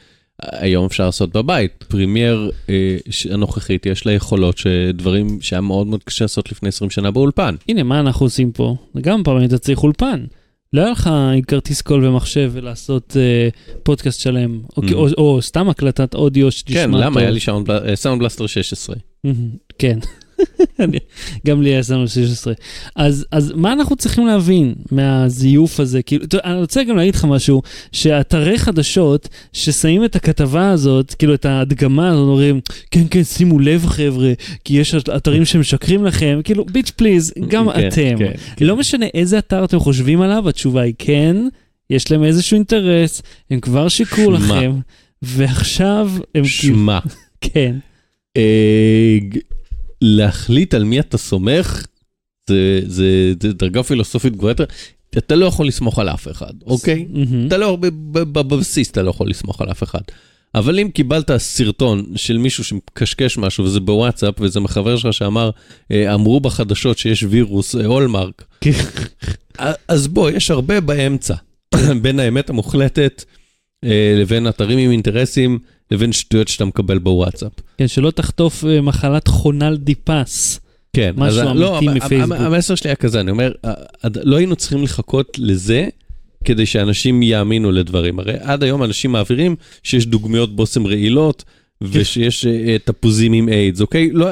היום 0.42 0.84
אפשר 0.86 1.06
לעשות 1.06 1.32
בבית. 1.32 1.84
פרימייר 1.88 2.50
אה, 2.68 2.96
הנוכחית, 3.30 3.86
יש 3.86 4.06
לה 4.06 4.12
יכולות 4.12 4.58
שדברים 4.58 5.38
שהיה 5.40 5.60
מאוד 5.60 5.86
מאוד 5.86 6.02
קשה 6.04 6.24
לעשות 6.24 6.52
לפני 6.52 6.68
20 6.68 6.90
שנה 6.90 7.10
באולפן. 7.10 7.54
הנה, 7.68 7.82
מה 7.82 8.00
אנחנו 8.00 8.26
עושים 8.26 8.52
פה? 8.52 8.76
גם 9.00 9.22
פעם 9.24 9.36
היית 9.36 9.54
צריך 9.54 9.82
אולפן. 9.82 10.24
לא 10.72 10.80
היה 10.80 10.90
לך 10.90 11.06
עם 11.06 11.42
כרטיס 11.42 11.82
קול 11.82 12.04
ומחשב 12.04 12.50
ולעשות 12.54 13.16
אה, 13.20 13.48
פודקאסט 13.82 14.20
שלם, 14.20 14.60
או, 14.76 14.82
mhm. 14.82 14.92
או, 14.94 15.08
או 15.18 15.42
סתם 15.42 15.68
הקלטת 15.68 16.14
אודיו 16.14 16.50
שתשמע 16.52 16.76
כן, 16.80 16.90
טוב. 16.92 17.00
למה? 17.00 17.20
היה 17.20 17.30
לי 17.30 17.40
סאונד 17.40 17.66
בל- 17.66 17.94
סאונד 17.94 18.22
בלסטר 18.22 18.46
16. 18.46 18.96
מהמם, 19.24 19.48
כן. 19.78 19.98
גם 21.46 21.62
לי 21.62 21.70
היה 21.70 21.82
סאונד 21.82 22.08
16. 22.08 22.54
אז, 22.96 23.26
אז 23.32 23.52
מה 23.56 23.72
אנחנו 23.72 23.96
צריכים 23.96 24.26
להבין 24.26 24.74
מהזיוף 24.90 25.80
הזה? 25.80 26.02
כאילו, 26.02 26.24
יודע, 26.24 26.48
אני 26.50 26.60
רוצה 26.60 26.84
גם 26.84 26.96
להגיד 26.96 27.14
לך 27.14 27.24
משהו, 27.24 27.62
שאתרי 27.92 28.58
חדשות 28.58 29.28
ששמים 29.52 30.04
את 30.04 30.16
הכתבה 30.16 30.70
הזאת, 30.70 31.14
כאילו 31.14 31.34
את 31.34 31.44
ההדגמה 31.44 32.08
הזאת, 32.08 32.28
אומרים, 32.28 32.60
כן, 32.90 33.02
כן, 33.10 33.24
שימו 33.24 33.58
לב 33.58 33.86
חבר'ה, 33.86 34.32
כי 34.64 34.74
יש 34.74 34.94
אתרים 34.94 35.44
שמשקרים 35.44 36.04
לכם, 36.04 36.40
כאילו, 36.44 36.64
ביץ' 36.64 36.90
פליז, 36.90 37.32
גם 37.48 37.72
כן, 37.72 37.88
אתם. 37.88 38.18
כן, 38.18 38.32
כן. 38.56 38.66
לא 38.66 38.76
משנה 38.76 39.06
איזה 39.14 39.38
אתר 39.38 39.64
אתם 39.64 39.78
חושבים 39.78 40.20
עליו, 40.20 40.48
התשובה 40.48 40.82
היא 40.82 40.94
כן, 40.98 41.36
יש 41.90 42.10
להם 42.12 42.24
איזשהו 42.24 42.54
אינטרס, 42.54 43.22
הם 43.50 43.60
כבר 43.60 43.88
שיקרו. 43.88 44.30
לכם, 44.30 44.72
ועכשיו 45.22 46.10
הם 46.34 46.44
שמע. 46.44 46.98
כן. 47.40 47.76
להחליט 50.00 50.74
על 50.74 50.84
מי 50.84 51.00
אתה 51.00 51.18
סומך, 51.18 51.86
זה, 52.48 52.80
זה, 52.86 53.32
זה 53.42 53.52
דרגה 53.52 53.82
פילוסופית 53.82 54.36
גבוהה 54.36 54.50
יותר. 54.50 54.64
אתה 55.18 55.34
לא 55.34 55.46
יכול 55.46 55.66
לסמוך 55.66 55.98
על 55.98 56.08
אף 56.08 56.28
אחד, 56.28 56.52
אוקיי? 56.66 57.06
מהמם. 57.10 57.46
אתה 57.46 57.56
לא, 57.56 57.78
בבסיס 58.12 58.90
אתה 58.90 59.02
לא 59.02 59.10
יכול 59.10 59.30
לסמוך 59.30 59.60
על 59.60 59.70
אף 59.70 59.82
אחד. 59.82 60.00
אבל 60.54 60.78
אם 60.80 60.88
קיבלת 60.90 61.36
סרטון 61.36 62.06
של 62.16 62.38
מישהו 62.38 62.64
שמקשקש 62.64 63.38
משהו 63.38 63.64
וזה 63.64 63.80
בוואטסאפ 63.80 64.40
וזה 64.40 64.60
מחבר 64.60 64.96
שלך 64.96 65.12
שאמר, 65.12 65.50
אה, 65.90 66.14
אמרו 66.14 66.40
בחדשות 66.40 66.98
שיש 66.98 67.22
וירוס 67.22 67.76
אה, 67.76 67.86
הולמרק, 67.86 68.44
אה, 69.60 69.72
אז 69.88 70.08
בוא, 70.08 70.30
יש 70.30 70.50
הרבה 70.50 70.80
באמצע, 70.80 71.34
בין 72.02 72.20
האמת 72.20 72.50
המוחלטת 72.50 73.24
לבין 74.20 74.48
אתרים 74.48 74.78
עם 74.78 74.90
אינטרסים, 74.90 75.58
לבין 75.90 76.12
שטויות 76.12 76.48
שאתה 76.48 76.64
מקבל 76.64 76.98
בוואטסאפ. 76.98 77.52
כן, 77.78 77.88
שלא 77.88 78.10
תחטוף 78.10 78.64
אה, 78.64 78.80
מחלת 78.80 79.28
חונל 79.28 79.76
דיפס. 79.80 80.60
כן, 80.92 81.12
משהו 81.16 81.40
אז, 81.40 81.46
אמיתי 81.48 81.60
לא, 81.60 81.80
מפייסבוק. 81.94 82.36
המ- 82.38 82.52
המסר 82.54 82.74
שלי 82.74 82.90
היה 82.90 82.96
כזה, 82.96 83.20
אני 83.20 83.30
אומר, 83.30 83.52
אה, 83.64 83.72
לא 84.24 84.36
היינו 84.36 84.56
צריכים 84.56 84.82
לחכות 84.82 85.36
לזה 85.38 85.88
כדי 86.44 86.66
שאנשים 86.66 87.22
יאמינו 87.22 87.72
לדברים. 87.72 88.18
הרי 88.18 88.32
עד 88.40 88.62
היום 88.62 88.82
אנשים 88.84 89.12
מעבירים 89.12 89.56
שיש 89.82 90.06
דוגמיות 90.06 90.56
בושם 90.56 90.86
רעילות 90.86 91.44
ושיש 91.82 92.46
אה, 92.46 92.76
תפוזים 92.84 93.32
עם 93.32 93.48
איידס, 93.48 93.80
אוקיי? 93.80 94.10
לא, 94.12 94.26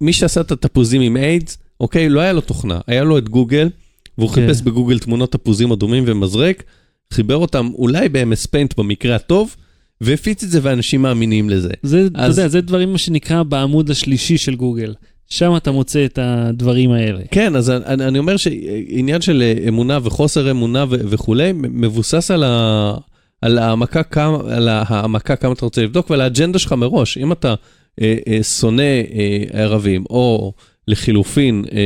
מי 0.00 0.12
שעשה 0.12 0.40
את 0.40 0.52
התפוזים 0.52 1.00
עם 1.00 1.16
איידס, 1.16 1.58
אוקיי, 1.80 2.08
לא 2.08 2.20
היה 2.20 2.32
לו 2.32 2.40
תוכנה, 2.40 2.80
היה 2.86 3.04
לו 3.04 3.18
את 3.18 3.28
גוגל, 3.28 3.68
והוא 4.18 4.28
כן. 4.30 4.34
חיפש 4.46 4.62
בגוגל 4.62 4.98
תמונות 4.98 5.32
תפוזים 5.32 5.72
אדומים 5.72 6.04
ומזרק, 6.06 6.62
חיבר 7.12 7.36
אותם 7.36 7.68
אולי 7.74 8.08
ב-MS 8.08 8.46
Paint 8.46 8.74
במקרה 8.78 9.16
הטוב, 9.16 9.56
והפיץ 10.00 10.42
את 10.44 10.50
זה 10.50 10.58
ואנשים 10.62 11.02
מאמינים 11.02 11.50
לזה. 11.50 11.70
זה, 11.82 12.06
אתה 12.06 12.18
אז- 12.26 12.38
יודע, 12.38 12.48
זה 12.48 12.60
דברים 12.60 12.98
שנקרא 12.98 13.42
בעמוד 13.42 13.90
השלישי 13.90 14.38
של 14.38 14.54
גוגל. 14.54 14.94
שם 15.28 15.56
אתה 15.56 15.70
מוצא 15.70 16.04
את 16.04 16.18
הדברים 16.22 16.90
האלה. 16.90 17.20
כן, 17.30 17.56
אז 17.56 17.70
אני, 17.70 18.04
אני 18.08 18.18
אומר 18.18 18.36
שעניין 18.36 19.20
של 19.20 19.42
אה, 19.42 19.68
אמונה 19.68 19.98
וחוסר 20.02 20.50
אמונה 20.50 20.84
ו- 20.84 20.86
וכולי, 20.90 21.52
מבוסס 21.54 22.30
על, 22.30 22.44
ה, 22.44 22.94
על, 23.42 23.58
העמקה 23.58 24.02
כמה, 24.02 24.38
על 24.50 24.68
העמקה 24.68 25.36
כמה 25.36 25.52
אתה 25.52 25.64
רוצה 25.64 25.82
לבדוק 25.82 26.10
ועל 26.10 26.20
האג'נדה 26.20 26.58
שלך 26.58 26.72
מראש. 26.72 27.18
אם 27.18 27.32
אתה 27.32 27.54
אה, 28.00 28.16
אה, 28.28 28.42
שונא 28.42 28.82
אה, 28.82 29.42
ערבים, 29.52 30.04
או 30.10 30.52
לחילופין, 30.90 31.64
אה, 31.72 31.78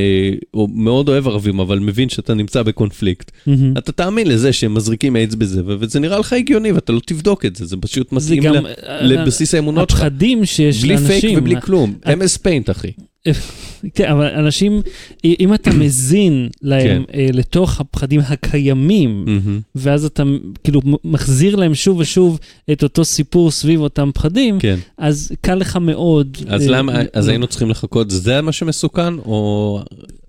או 0.54 0.68
מאוד 0.74 1.08
אוהב 1.08 1.28
ערבים, 1.28 1.60
אבל 1.60 1.78
מבין 1.78 2.08
שאתה 2.08 2.34
נמצא 2.34 2.62
בקונפליקט, 2.62 3.30
מהמם. 3.46 3.74
אתה 3.78 3.92
תאמין 3.92 4.26
לזה 4.26 4.52
שהם 4.52 4.74
מזריקים 4.74 5.16
איידס 5.16 5.34
בזה, 5.34 5.62
וזה 5.66 6.00
נראה 6.00 6.18
לך 6.18 6.32
הגיוני 6.32 6.72
ואתה 6.72 6.92
לא 6.92 7.00
תבדוק 7.06 7.44
את 7.44 7.56
זה, 7.56 7.66
זה 7.66 7.76
פשוט 7.76 8.12
מתאים 8.12 8.42
גם... 8.42 8.54
ל- 8.54 8.66
אה, 8.88 9.02
לבסיס 9.02 9.54
האמונות 9.54 9.90
שלך. 9.90 10.00
הפחדים 10.00 10.44
שיש 10.44 10.82
בלי 10.82 10.94
לאנשים. 10.94 11.20
פייק 11.20 11.38
ובלי 11.38 11.60
כלום, 11.60 11.94
MS 12.04 12.38
Paint 12.38 12.70
אחי. 12.70 12.90
כן, 13.94 14.10
אבל 14.10 14.26
אנשים, 14.26 14.82
אם 15.24 15.54
אתה 15.54 15.70
מזין 15.70 16.48
להם 16.62 17.04
כן. 17.04 17.18
אה, 17.18 17.26
לתוך 17.32 17.80
הפחדים 17.80 18.20
הקיימים. 18.20 19.24
ואז 19.74 20.04
אתה 20.04 20.22
כאילו 20.64 20.80
מחזיר 21.04 21.56
להם 21.56 21.74
שוב 21.74 21.98
ושוב 21.98 22.38
את 22.72 22.82
אותו 22.82 23.04
סיפור 23.04 23.50
סביב 23.50 23.80
אותם 23.80 24.10
פחדים, 24.14 24.58
כן. 24.58 24.78
אז 24.98 25.32
קל 25.40 25.54
לך 25.54 25.76
מאוד. 25.76 26.38
אז 26.48 26.62
אה, 26.62 26.70
למה, 26.70 26.92
אז 27.12 27.28
היינו 27.28 27.46
צריכים 27.46 27.70
לחכות, 27.70 28.10
זה 28.10 28.40
מה 28.40 28.52
שמסוכן, 28.52 29.14
או... 29.14 29.80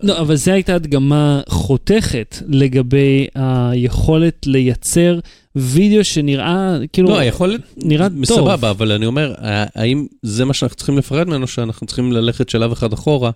לא, 0.01 0.19
אבל 0.19 0.35
זו 0.35 0.51
הייתה 0.51 0.75
הדגמה 0.75 1.41
חותכת 1.49 2.37
לגבי 2.47 3.27
היכולת 3.35 4.47
לייצר 4.47 5.19
וידאו 5.55 6.03
שנראה, 6.03 6.77
כאילו, 6.93 7.09
לא, 7.09 7.17
היכולת, 7.19 7.61
נראה 7.77 8.07
טוב. 8.09 8.37
סבבה, 8.37 8.69
אבל 8.69 8.91
אני 8.91 9.05
אומר, 9.05 9.33
האם 9.75 10.05
זה 10.21 10.45
מה 10.45 10.53
שאנחנו 10.53 10.77
צריכים 10.77 10.97
לפרד 10.97 11.27
ממנו, 11.27 11.47
שאנחנו 11.47 11.87
צריכים 11.87 12.11
ללכת 12.11 12.49
שלב 12.49 12.71
אחד 12.71 12.93
אחורה, 12.93 13.31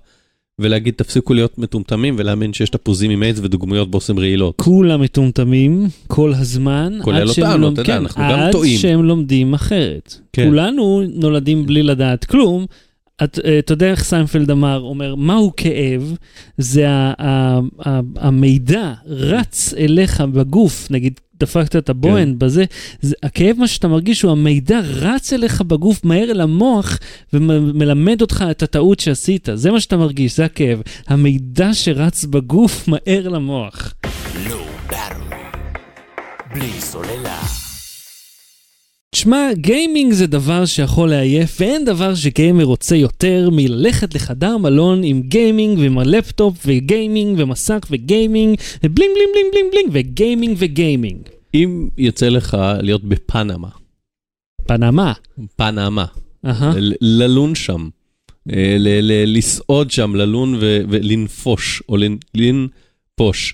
ולהגיד, 0.59 0.93
תפסיקו 0.93 1.33
להיות 1.33 1.57
מטומטמים 1.57 2.15
ולהאמין 2.17 2.53
שיש 2.53 2.69
תפוזים 2.69 3.11
עם 3.11 3.23
איידס 3.23 3.39
ודוגמיות 3.43 3.91
בושם 3.91 4.19
רעילות. 4.19 4.55
כולם 4.57 5.01
מטומטמים 5.01 5.87
כל 6.07 6.33
הזמן, 6.33 6.99
כולל 7.01 7.21
עד 7.21 7.27
אותנו, 7.27 7.69
אתה 7.73 7.81
יודע, 7.81 7.93
כן, 7.93 7.97
אנחנו 8.01 8.23
גם 8.23 8.39
עד 8.39 8.51
טועים. 8.51 8.77
שהם 8.79 9.03
לומדים 9.03 9.53
אחרת. 9.53 10.15
כן. 10.33 10.47
כולנו 10.47 11.03
נולדים 11.13 11.65
בלי 11.65 11.83
לדעת 11.83 12.25
כלום. 12.25 12.65
את, 13.23 13.39
אה, 13.45 13.59
אתה 13.59 13.73
יודע 13.73 13.91
איך 13.91 14.03
סיינפלד 14.03 14.51
אמר, 14.51 14.79
אומר, 14.79 15.15
מהו 15.15 15.51
כאב? 15.57 16.15
זה 16.57 16.85
המידע 18.15 18.93
רץ 19.05 19.73
אליך 19.77 20.21
בגוף, 20.21 20.87
נגיד 20.91 21.19
דפקת 21.39 21.75
את 21.75 21.89
הבוהן 21.89 22.29
כן. 22.29 22.39
בזה, 22.39 22.65
זה, 23.01 23.15
הכאב 23.23 23.55
מה 23.59 23.67
שאתה 23.67 23.87
מרגיש 23.87 24.21
הוא 24.21 24.31
המידע 24.31 24.79
רץ 24.83 25.33
אליך 25.33 25.61
בגוף 25.61 26.05
מהר 26.05 26.31
אל 26.31 26.41
המוח 26.41 26.99
ומלמד 27.33 28.21
אותך 28.21 28.45
את 28.51 28.63
הטעות 28.63 28.99
שעשית, 28.99 29.49
זה 29.53 29.71
מה 29.71 29.79
שאתה 29.79 29.97
מרגיש, 29.97 30.37
זה 30.37 30.45
הכאב. 30.45 30.81
המידע 31.07 31.73
שרץ 31.73 32.25
בגוף 32.25 32.87
מהר 32.87 33.29
למוח. 33.29 33.93
בלי 36.53 36.71
סוללה. 36.79 37.68
תשמע, 39.11 39.47
גיימינג 39.53 40.13
זה 40.13 40.27
דבר 40.27 40.65
שיכול 40.65 41.09
לעייף, 41.09 41.57
ואין 41.61 41.85
דבר 41.85 42.15
שגיימר 42.15 42.63
רוצה 42.63 42.95
יותר 42.95 43.49
מללכת 43.51 44.15
לחדר 44.15 44.57
מלון 44.57 45.03
עם 45.03 45.21
גיימינג 45.21 45.79
ועם 45.79 45.97
הלפטופ 45.99 46.57
וגיימינג 46.65 47.39
ומסך 47.39 47.79
וגיימינג 47.91 48.59
ובלינג 48.83 49.11
בלינג 49.13 49.29
בלינג 49.33 49.71
בלינג 49.71 49.71
בלינג 49.71 49.89
וגיימינג 50.13 50.55
וגיימינג. 50.59 51.21
אם 51.53 51.89
יוצא 51.97 52.29
לך 52.29 52.57
להיות 52.81 53.03
בפנמה, 53.03 53.69
פנמה. 54.67 55.13
פנמה, 55.55 56.05
ללון 57.01 57.55
שם, 57.55 57.89
אה, 58.51 58.75
לסעוד 59.25 59.91
שם, 59.91 60.15
ללון 60.15 60.55
ולנפוש, 60.59 61.83
או 61.89 61.97
לנ- 61.97 62.19
לנפוש. 62.35 63.53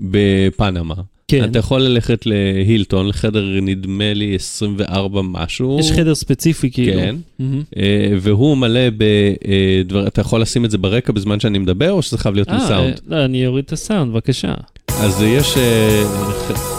בפנמה, 0.00 0.94
כן. 1.28 1.44
אתה 1.44 1.58
יכול 1.58 1.82
ללכת 1.82 2.26
להילטון, 2.26 3.08
לחדר 3.08 3.44
נדמה 3.62 4.14
לי 4.14 4.34
24 4.34 5.22
משהו. 5.22 5.76
יש 5.80 5.92
חדר 5.92 6.14
ספציפי 6.14 6.70
כאילו. 6.70 7.00
כן. 7.00 7.16
מהמם. 7.38 7.62
אה, 7.76 7.82
והוא 8.20 8.56
מלא 8.56 8.80
בדבר, 8.98 10.06
אתה 10.06 10.20
יכול 10.20 10.40
לשים 10.42 10.64
את 10.64 10.70
זה 10.70 10.78
ברקע 10.78 11.12
בזמן 11.12 11.40
שאני 11.40 11.58
מדבר, 11.58 11.92
או 11.92 12.02
שזה 12.02 12.18
חייב 12.18 12.34
להיות 12.34 12.48
עם 12.48 12.54
אה, 12.54 12.68
סאונד? 12.68 13.00
אה, 13.12 13.16
לא, 13.18 13.24
אני 13.24 13.46
אוריד 13.46 13.64
את 13.64 13.72
הסאונד, 13.72 14.12
בבקשה. 14.12 14.54
אז 14.88 15.22
יש... 15.22 15.56
אה, 15.56 16.04
ח- 16.48 16.76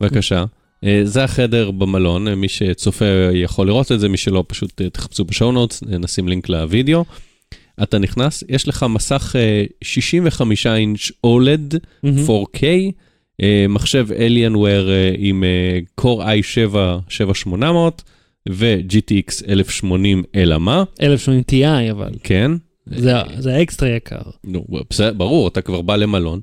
בבקשה. 0.00 0.44
אה, 0.84 1.00
זה 1.04 1.24
החדר 1.24 1.70
במלון, 1.70 2.28
אה, 2.28 2.34
מי 2.34 2.48
שצופה 2.48 3.04
יכול 3.34 3.66
לראות 3.66 3.92
את 3.92 4.00
זה, 4.00 4.08
מי 4.08 4.16
שלא 4.16 4.44
פשוט 4.46 4.80
אה, 4.80 4.90
תחפשו 4.90 5.24
בשואו 5.24 5.66
נשים 5.98 6.28
לינק 6.28 6.48
לוידאו. 6.48 7.04
אתה 7.82 7.98
נכנס, 7.98 8.44
יש 8.48 8.68
לך 8.68 8.86
מסך 8.88 9.36
אה, 9.38 9.64
65 9.82 10.66
אינץ' 10.66 11.10
OLED, 11.24 11.74
מהמם. 12.02 12.26
4K, 12.26 12.62
אה, 13.42 13.66
מחשב 13.68 14.06
Alienware 14.10 14.88
אה, 14.88 15.12
עם 15.18 15.44
אה, 15.44 15.78
Core 16.00 16.22
i7 16.22 16.76
7800 17.08 18.02
ו-GTX 18.48 19.48
1080 19.48 20.22
אלא 20.34 20.60
מה, 20.60 20.84
1080 21.02 21.42
Ti 21.50 21.90
אבל. 21.90 22.10
כן. 22.22 22.50
זה 22.86 23.12
זה 23.38 23.54
ה-extra 23.54 23.88
יקר. 23.88 24.22
נו, 24.44 24.64
בסדר, 24.90 25.12
ברור, 25.12 25.48
אתה 25.48 25.60
כבר 25.60 25.82
בא 25.82 25.96
למלון, 25.96 26.40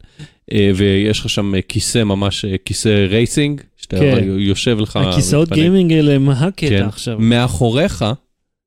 אה, 0.53 0.71
ויש 0.75 1.19
לך 1.19 1.29
שם 1.29 1.55
אה, 1.55 1.61
כיסא 1.61 2.03
ממש, 2.03 2.45
אה, 2.45 2.55
כיסא 2.65 3.05
racing, 3.09 3.61
שאתה 3.77 3.97
כן. 3.97 4.23
יושב 4.23 4.79
לך... 4.79 4.95
הכיסאות. 4.95 5.49
גיימינג 5.49 5.93
האלה 5.93 6.13
הם 6.13 6.29
הקטע 6.29 6.69
כן. 6.69 6.85
עכשיו. 6.85 7.19
מאחוריך 7.19 8.05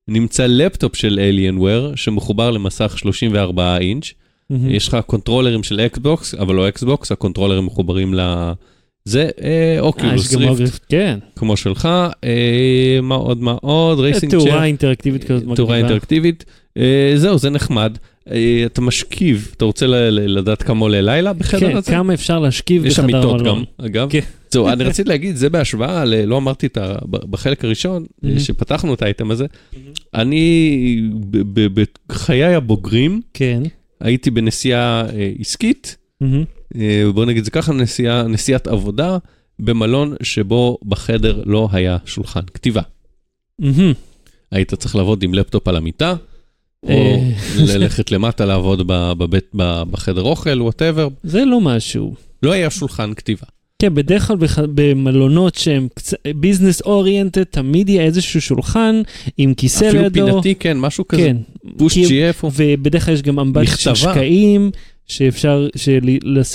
נמצא 0.07 0.45
לפטופ 0.47 0.95
של 0.95 1.19
Alienware 1.19 1.95
שמחובר 1.95 2.51
למסך 2.51 2.97
34 2.97 3.77
אינץ', 3.77 4.13
מהמם. 4.49 4.69
יש 4.69 4.87
לך 4.87 4.97
קונטרולרים 5.05 5.63
של 5.63 5.79
אקסבוקס, 5.79 6.35
אבל 6.35 6.55
לא 6.55 6.69
אקסבוקס, 6.69 7.11
הקונטרולרים 7.11 7.65
מחוברים 7.65 8.13
ל... 8.13 8.51
זה 9.05 9.29
אה, 9.43 9.79
אה, 9.79 10.15
גם 10.33 10.39
Rift, 10.53 10.85
כן. 10.89 11.19
כמו 11.35 11.57
שלך, 11.57 11.89
אה, 12.23 12.99
מה 13.01 13.15
עוד, 13.15 13.41
מה 13.41 13.55
עוד, 13.61 13.99
racing 13.99 14.31
chair. 14.31 14.39
תאורה 14.39 14.65
אינטראקטיבית 14.65 15.23
כזאת. 15.23 15.55
תאורה 15.55 15.77
אינטראקטיבית. 15.77 16.45
אה, 16.77 17.13
זהו, 17.15 17.37
זה 17.37 17.49
נחמד. 17.49 17.97
אה, 18.31 18.63
אתה 18.65 18.81
משכיב, 18.81 19.53
אתה 19.57 19.65
רוצה 19.65 19.87
לדעת 20.11 20.63
כמה 20.63 20.79
עולה 20.79 21.01
לילה 21.01 21.33
בחדר 21.33 21.59
כן, 21.59 21.77
הזה? 21.77 21.91
כמה 21.91 22.13
אפשר 22.13 22.39
להשכיב 22.39 22.85
יש 22.85 22.95
שם 22.95 23.07
בחדר 23.07 23.17
מיטות 23.17 23.41
גם. 23.41 23.63
אגב. 23.77 24.09
כן. 24.09 24.19
זהו, 24.51 24.67
אני 24.67 24.83
רציתי 24.83 25.09
להגיד, 25.09 25.35
זה 25.35 25.49
בהשוואה, 25.49 26.05
לא 26.05 26.37
אמרתי 26.37 26.67
את 26.67 26.77
ה... 26.77 26.95
בחלק 27.09 27.65
הראשון, 27.65 28.05
אה. 28.25 28.39
שפתחנו 28.39 28.93
את 28.93 29.01
האייטם 29.01 29.31
הזה, 29.31 29.45
אני 30.13 31.01
בחיי 32.09 32.55
הבוגרים 32.55 33.21
כן. 33.33 33.63
הייתי 34.01 34.31
בנסיעה 34.31 35.05
אה, 35.09 35.31
עסקית, 35.39 35.97
בוא 37.13 37.25
נגיד 37.25 37.43
זה 37.43 37.51
ככה, 37.51 37.73
נסיעת 38.27 38.67
עבודה, 38.67 39.17
במלון 39.59 40.15
שבו 40.23 40.77
בחדר 40.85 41.43
לא 41.45 41.69
היה 41.71 41.97
שולחן 42.05 42.41
כתיבה. 42.53 42.81
היית 44.51 44.73
צריך 44.73 44.95
לעבוד 44.95 45.23
עם 45.23 45.33
לפטופ 45.33 45.67
על 45.67 45.75
המיטה. 45.75 46.15
ללכת 47.57 48.11
למטה 48.11 48.45
לעבוד 48.45 48.81
בבית, 48.87 49.45
בחדר 49.91 50.21
אוכל, 50.21 50.61
whatever. 50.61 51.07
זה 51.23 51.45
לא 51.45 51.61
משהו. 51.61 52.13
לא 52.43 52.51
היה 52.51 52.69
שולחן 52.69 53.13
כתיבה. 53.13 53.43
כן, 53.81 53.95
בדרך 53.95 54.27
כלל 54.27 54.35
בח- 54.37 54.59
במלונות 54.75 55.55
שהם 55.55 55.87
business 56.35 56.81
oriented, 56.81 57.43
תמיד 57.43 57.89
יהיה 57.89 58.03
איזשהו 58.03 58.41
שולחן 58.41 59.01
עם 59.37 59.53
כיסא 59.53 59.87
אפילו 59.89 60.03
לידו. 60.03 60.25
פינתי, 60.25 60.55
כן, 60.55 60.77
משהו 60.79 61.07
כזה. 61.07 61.21
כן. 61.21 61.37
פוש 61.77 61.97
GF. 61.97 62.43
או- 62.43 62.51
ובדרך 62.55 63.05
כלל 63.05 63.13
יש 63.13 63.21
גם 63.21 63.39
אמבט 63.39 63.67
של. 63.77 63.95
שקעים, 63.95 64.71
שאפשר 65.07 65.67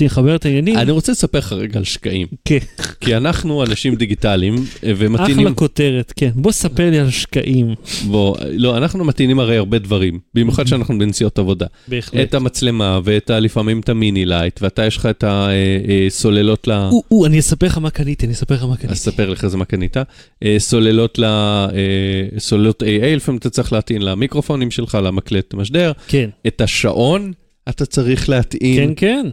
לחבר 0.01 0.37
את 0.37 0.45
העניינים. 0.45 0.79
אני 0.79 0.91
רוצה 0.91 1.13
לספר 1.13 1.39
לך 1.39 1.53
רגע 1.53 1.79
על 1.79 1.85
שקעים. 1.85 2.27
כן. 2.45 2.59
כי 3.01 3.17
אנחנו 3.17 3.65
אנשים 3.65 3.95
דיגיטליים, 3.95 4.55
אה, 4.55 4.93
ומטעינים... 4.97 5.47
אחלה 5.47 5.55
כותרת, 5.55 6.13
כן. 6.17 6.31
בוא 6.35 6.53
ספר 6.53 6.91
לי 6.91 6.99
על 6.99 7.11
שקעים. 7.11 7.75
בוא, 8.07 8.37
לא, 8.51 8.77
אנחנו 8.77 9.05
מטעינים 9.05 9.39
הרי 9.39 9.57
הרבה 9.57 9.79
דברים, 9.79 10.19
במיוחד 10.35 10.67
שאנחנו 10.67 10.99
בנסיעות 10.99 11.39
עבודה. 11.39 11.67
בהחלט. 11.89 12.29
את 12.29 12.35
המצלמה, 12.35 13.01
ואת. 13.05 13.31
לפעמים 13.41 13.81
את 13.81 13.89
המיני 13.89 14.27
לייט, 14.27 14.63
ואתה 14.63 14.87
יש 14.87 14.97
לך 14.97 15.07
את 15.07 15.25
הסוללות 15.27 16.69
ל... 16.69 16.73
או, 16.73 17.03
או, 17.11 17.27
אני 17.27 17.39
אספר 17.39 17.67
לך 17.67 17.79
מה 17.79 17.91
קניתי, 17.91 18.27
אני 18.27 18.35
אספר 18.35 18.55
לך 18.55 18.63
מה 18.63 18.77
קניתי. 18.77 18.95
ספר 18.95 19.31
לך 19.31 19.45
איזה 19.45 19.57
מה 19.57 19.65
קנית. 19.65 19.97
אה, 20.45 20.57
סוללות 20.59 21.19
ל... 21.19 21.25
אה, 21.25 22.39
סוללות 22.39 22.83
AA, 22.83 23.17
לפעמים 23.17 23.39
אתה 23.39 23.51
צריך 23.51 23.73
להטעין 23.73 24.03
למיקרופונים 24.03 24.71
שלך, 24.71 24.99
למקלט 25.03 25.55
משדר. 25.55 25.93
כן, 26.09 26.31
את 26.47 26.61
השעון 26.61 27.33
אתה 27.69 27.87
צריך 27.87 28.29
להטעין. 28.29 28.77
כן, 28.77 28.93
כן. 28.97 29.27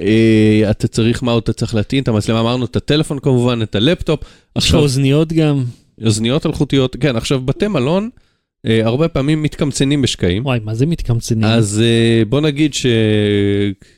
אה, 0.00 0.70
אתה 0.70 0.88
צריך, 0.88 1.22
מה 1.22 1.32
עוד 1.32 1.42
אתה 1.42 1.52
צריך 1.52 1.74
להטעין? 1.74 2.02
את 2.02 2.08
המצלמה, 2.08 2.40
אמרנו 2.40 2.64
את 2.64 2.76
הטלפון 2.76 3.18
כמובן, 3.18 3.62
את 3.62 3.74
הלפטופ. 3.74 4.20
יש 4.58 4.68
לך 4.68 4.74
אוזניות 4.74 5.32
גם. 5.32 5.64
אוזניות 6.04 6.46
אלחוטיות. 6.46 6.96
כן, 7.00 7.16
עכשיו 7.16 7.40
בתי 7.40 7.68
מלון, 7.68 8.08
אה, 8.66 8.80
הרבה 8.84 9.08
פעמים 9.08 9.42
מתקמצנים 9.42 10.02
בשקעים. 10.02 10.46
וואי, 10.46 10.58
מה 10.64 10.74
זה 10.74 10.86
מתקמצנים? 10.86 11.44
אז 11.44 11.82
אה, 11.84 12.22
בוא 12.24 12.40
נגיד 12.40 12.74
ש... 12.74 12.86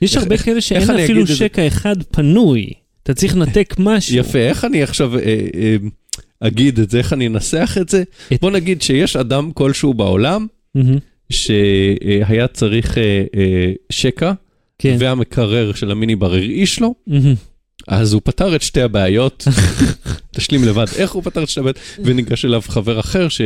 יש 0.03 0.15
איך- 0.15 0.23
הרבה 0.23 0.37
כאלה 0.39 0.61
שאין 0.61 0.91
אפילו 0.91 1.23
את 1.23 1.27
זה? 1.27 1.37
שקע 1.37 1.67
אחד 1.67 1.97
פנוי. 2.03 2.71
אתה 3.03 3.15
צריך 3.15 3.37
לנתק 3.37 3.75
משהו. 3.79 4.17
יפה, 4.17 4.39
איך 4.39 4.65
אני 4.65 4.83
עכשיו 4.83 5.19
אה, 5.19 5.23
אה, 5.55 5.77
אגיד 6.41 6.79
את 6.79 6.91
זה, 6.91 6.99
איך 6.99 7.13
אני 7.13 7.27
אנסח 7.27 7.77
את 7.81 7.89
זה? 7.89 8.03
את- 8.33 8.41
בוא 8.41 8.51
נגיד 8.51 8.83
שיש 8.83 9.17
אדם 9.17 9.51
כלשהו 9.55 9.95
בעולם 9.95 10.47
מהמם. 10.75 10.99
שהיה 11.31 12.49
צריך 12.49 12.99
אה, 12.99 13.25
אה, 13.37 13.73
שקע, 13.91 14.33
כן. 14.79 14.97
והמקרר 14.99 15.73
של 15.73 15.91
המיני 15.91 16.17
בר 16.17 16.27
הרעיש 16.27 16.81
לו, 16.81 16.95
מהמם. 17.07 17.35
אז 17.89 18.13
הוא 18.13 18.23
פתר 18.25 18.57
את 18.57 18.63
שתי 18.63 18.83
הבעיות, 18.83 19.45
תשלים 20.37 20.65
לבד 20.65 20.87
איך 20.97 21.13
הוא 21.13 21.23
פתר 21.23 21.43
את 21.43 21.49
שתי 21.49 21.61
הבעיות, 21.61 21.79
וניגש 22.05 22.45
אליו 22.45 22.63
חבר 22.69 23.01
אחר, 23.01 23.29
ש- 23.29 23.41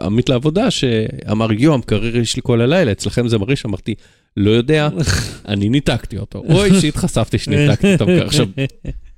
עמית 0.00 0.28
לעבודה, 0.28 0.70
שאמר, 0.70 1.52
יו, 1.52 1.74
המקרר 1.74 2.16
יש 2.16 2.36
לי 2.36 2.42
כל 2.44 2.60
הלילה, 2.60 2.92
אצלכם 2.92 3.28
זה 3.28 3.38
מרעיש, 3.38 3.66
אמרתי, 3.66 3.94
לא 4.36 4.50
יודע, 4.50 4.88
אני 5.48 5.68
ניתקתי 5.68 6.18
אותו. 6.18 6.42
אוי, 6.48 6.80
שהתחשפתי 6.80 7.38
שניתקתי 7.38 7.94
את 7.94 8.00
המקרר. 8.00 8.26
עכשיו, 8.26 8.46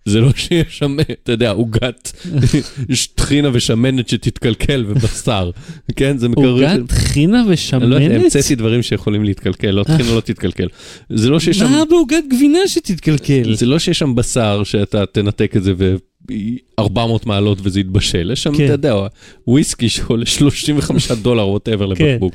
זה 0.09 0.21
לא 0.21 0.33
שיש 0.37 0.79
שם, 0.79 0.97
אתה 1.23 1.33
יודע, 1.33 1.51
עוגת 1.51 2.13
טחינה 3.15 3.49
ושמנת 3.53 4.09
שתתקלקל 4.09 4.85
ובשר, 4.89 5.51
כן? 5.97 6.19
זה 6.19 6.29
מקרר... 6.29 6.51
עוגת 6.51 6.93
חינה 6.93 7.43
אני 7.73 7.91
לא 7.91 7.95
יודע, 7.95 8.07
ושמנת? 8.07 8.23
המצאתי 8.23 8.55
דברים 8.55 8.83
שיכולים 8.83 9.25
להתקלקל, 9.25 9.71
לא 9.71 9.85
טחינה 9.85 10.15
לא 10.15 10.21
תתקלקל. 10.21 10.69
זה 11.09 11.31
לא 11.31 11.41
שיש 11.41 11.59
שם... 11.59 11.71
מה 11.71 11.85
בעוגת 11.91 12.25
גבינה 12.31 12.59
שתתקלקל? 12.67 13.55
זה 13.55 13.67
לא 13.67 13.79
שיש 13.79 13.99
שם 13.99 14.15
בשר 14.15 14.63
שאתה 14.65 15.07
תנתק 15.07 15.57
את 15.57 15.63
זה 15.63 15.73
ו-400 15.77 17.27
מעלות 17.27 17.59
וזה 17.63 17.81
יתבשל, 17.81 18.31
יש 18.33 18.43
שם, 18.43 18.57
כן. 18.57 18.65
אתה 18.65 18.73
יודע, 18.73 18.95
וויסקי 19.47 19.89
שעולה 19.89 20.27
35 20.27 21.11
דולר 21.13 21.49
ווטאבר 21.49 21.95
כן. 21.95 22.05
לבקבוק. 22.05 22.35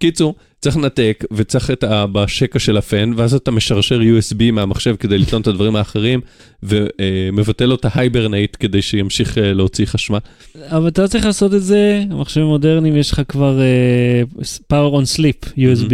קיצור, 0.00 0.34
צריך 0.62 0.76
לנתק 0.76 1.24
וצריך 1.32 1.70
את 1.70 1.84
ה... 1.84 2.06
בשקע 2.06 2.58
של 2.58 2.76
הפן, 2.76 3.12
ואז 3.16 3.34
אתה 3.34 3.50
משרשר 3.50 4.00
USB 4.00 4.52
מהמחשב 4.52 4.96
כדי 4.96 5.18
לטעון 5.18 5.42
את 5.42 5.46
הדברים 5.46 5.76
האחרים, 5.76 6.20
ומבטל 6.62 7.64
לו 7.66 7.74
את 7.74 7.84
ה-hibernate 7.84 8.56
כדי 8.60 8.82
שימשיך 8.82 9.38
אה, 9.38 9.52
להוציא 9.52 9.86
חשמל. 9.86 10.18
אבל 10.66 10.88
אתה 10.88 11.02
לא 11.02 11.06
צריך 11.06 11.24
לעשות 11.26 11.54
את 11.54 11.62
זה, 11.62 12.04
במחשבים 12.08 12.46
מודרניים 12.46 12.96
יש 12.96 13.10
לך 13.10 13.22
כבר 13.28 13.58
uh, 14.38 14.44
power 14.72 15.02
on 15.02 15.18
sleep 15.18 15.48
USB. 15.58 15.92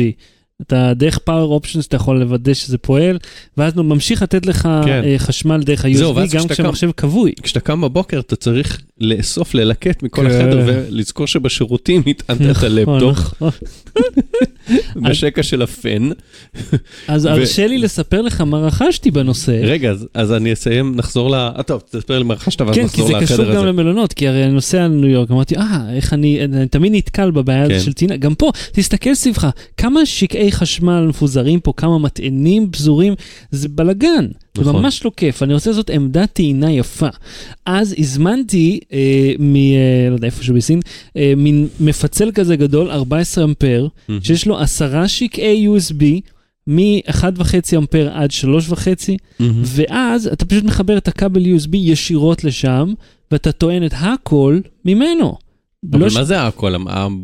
אתה 0.63 0.95
דרך 0.95 1.19
power 1.29 1.63
options 1.63 1.87
אתה 1.89 1.97
יכול 1.97 2.19
לוודא 2.19 2.55
שזה 2.55 2.79
פועל, 2.79 3.19
ואז 3.57 3.77
הוא 3.77 3.85
ממשיך 3.85 4.23
לתת 4.23 4.47
לך 4.47 4.69
כן. 4.85 5.03
אה, 5.05 5.15
חשמל 5.19 5.63
דרך 5.63 5.85
ה-USB 5.85 6.37
גם 6.37 6.49
כשהמחשב 6.49 6.91
כבוי. 6.97 7.33
כשאתה 7.43 7.61
קם 7.61 7.81
בבוקר 7.81 8.21
אתה 8.21 8.37
צריך 8.37 8.81
לאסוף, 9.01 9.55
ללקט 9.55 10.03
מכל 10.03 10.23
כן. 10.23 10.31
החדר 10.31 10.63
ולזכור 10.67 11.27
שבשירותים 11.27 12.03
נטענת 12.07 12.57
את 12.57 12.63
הלפטופ. 12.63 13.19
בשקע 14.97 15.43
של 15.43 15.63
הפן. 15.63 16.09
אז 17.09 17.25
הרשה 17.25 17.67
לי 17.67 17.79
לספר 17.79 18.23
לך 18.23 18.41
מה 18.41 18.59
רכשתי 18.59 19.11
בנושא. 19.11 19.61
רגע, 19.63 19.91
אז, 19.91 20.09
אז 20.15 20.33
אני 20.33 20.53
אסיים, 20.53 20.97
נחזור 20.97 21.31
ל... 21.31 21.35
אה, 21.35 21.63
טוב, 21.63 21.83
תספר 21.91 22.19
לי 22.19 22.25
מה 22.25 22.35
רכשת 22.35 22.61
ואז 22.61 22.75
כן, 22.75 22.89
כי 22.89 23.03
נחזור 23.03 23.07
זה 23.07 23.13
לחדר 23.13 23.25
קשור 23.27 23.45
הזה. 23.45 23.55
גם 23.55 23.67
למלונות, 23.67 24.13
כי 24.13 24.29
הרי 24.29 24.45
אני 24.45 24.53
נוסע 24.53 24.85
לניו 24.85 25.09
יורק, 25.09 25.31
אמרתי, 25.31 25.57
אה, 25.57 25.95
איך 25.95 26.13
אני, 26.13 26.45
אני 26.45 26.69
תמיד 26.69 26.93
נתקל 26.95 27.31
בבעיה 27.31 27.69
כן. 27.69 27.81
של 27.81 27.93
טינה, 27.93 28.17
גם 28.17 28.35
פה, 28.35 28.51
תסתכל 28.73 29.15
סביבך, 29.15 29.49
כמה 29.77 30.07
שקעי 30.07 30.48
חשמל 30.53 31.07
מפוזרים 31.09 31.61
פה, 31.61 31.73
כמה 31.77 31.99
מטענים 31.99 32.71
פזורים, 32.71 33.15
זה 33.51 33.69
בלאגן, 33.69 34.27
זה 34.57 34.63
נכון. 34.63 34.83
ממש 34.83 35.05
לא 35.05 35.11
כיף, 35.17 35.43
אני 35.43 35.55
רוצה 35.55 35.71
לעשות 35.71 35.91
עמדת 35.91 36.33
טעינה 36.33 36.73
יפה. 36.73 37.09
אז 37.67 37.95
הזמנתי 37.99 38.81
אה, 38.93 39.33
מ... 39.39 39.57
אה, 39.57 40.11
לא 40.11 40.15
יודע, 40.15 40.27
איפשהו 40.27 40.55
בסין, 40.55 40.81
אה, 41.17 41.33
מין 41.37 41.69
מפצל 41.81 42.31
כזה 42.35 42.57
גדול, 42.57 42.91
14 42.91 43.45
אמפר, 43.45 43.87
מהמם. 44.09 44.21
שיש 44.23 44.47
לו 44.47 44.59
עשרה 44.59 45.09
שקעי 45.09 45.69
USB, 45.69 46.05
מ-1.5 46.67 47.77
אמפר 47.77 48.09
עד 48.13 48.31
3.5, 48.31 48.87
מהמם. 49.41 49.63
ואז 49.65 50.27
אתה 50.27 50.45
פשוט 50.45 50.65
מחבר 50.65 50.99
את 50.99 51.09
הכבל 51.09 51.45
USB 51.45 51.77
ישירות 51.77 52.45
לשם, 52.45 52.93
ואתה 53.31 53.53
טוען 53.53 53.87
את 53.87 53.95
הכל 53.97 54.61
ממנו. 54.85 55.48
אבל 55.93 56.01
לא 56.01 56.07
מה 56.15 56.25
זה 56.25 56.43
הכל? 56.43 56.75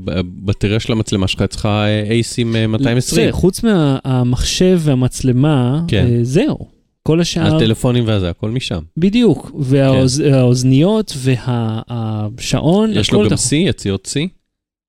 הבטריה 0.09 0.81
של 0.81 0.93
המצלמה 0.93 1.29
שלך 1.29 1.43
צריכה 1.51 1.85
אה, 1.87 2.03
אייסים 2.11 2.57
אה, 2.57 2.67
220. 2.67 3.27
זה, 3.27 3.33
חוץ 3.33 3.61
מהמחשב 3.64 4.81
והמצלמה, 4.83 5.85
כן. 5.88 6.07
אה, 6.07 6.19
זהו. 6.23 6.59
כל 7.03 7.21
השאר, 7.21 7.57
הטלפונים 7.57 8.07
והזה, 8.07 8.31
הכל 8.31 8.51
משם. 8.51 8.79
בדיוק, 8.97 9.53
והאוזניות 9.59 11.17
והשעון, 11.17 12.90
יש 12.93 13.12
לו 13.12 13.29
גם 13.29 13.37
C, 13.37 13.55
יציאות 13.55 14.09
C? 14.14 14.29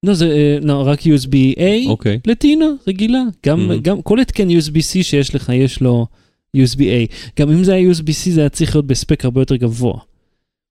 לא, 0.06 0.14
זה 0.14 0.26
אה, 0.32 0.58
לא, 0.62 0.84
רק 0.86 1.00
USB-A, 1.02 1.88
אוקיי. 1.88 2.20
לטינה 2.28 2.66
רגילה, 2.88 3.22
גם, 3.46 3.72
Mhm. 3.72 3.82
גם 3.82 4.02
כל 4.02 4.20
התקן 4.20 4.50
USB-C 4.50 5.04
שיש 5.04 5.36
לך 5.36 5.52
יש 5.56 5.82
לו 5.82 6.08
USB-A. 6.58 7.14
גם 7.40 7.50
אם 7.52 7.64
זה 7.64 7.74
היה 7.74 7.92
USB-C 7.92 8.30
זה 8.30 8.40
היה 8.42 8.50
צריך 8.50 8.76
להיות 8.76 8.88
בספק 8.88 9.26
הרבה 9.26 9.42
יותר 9.42 9.56
גבוה. 9.56 9.94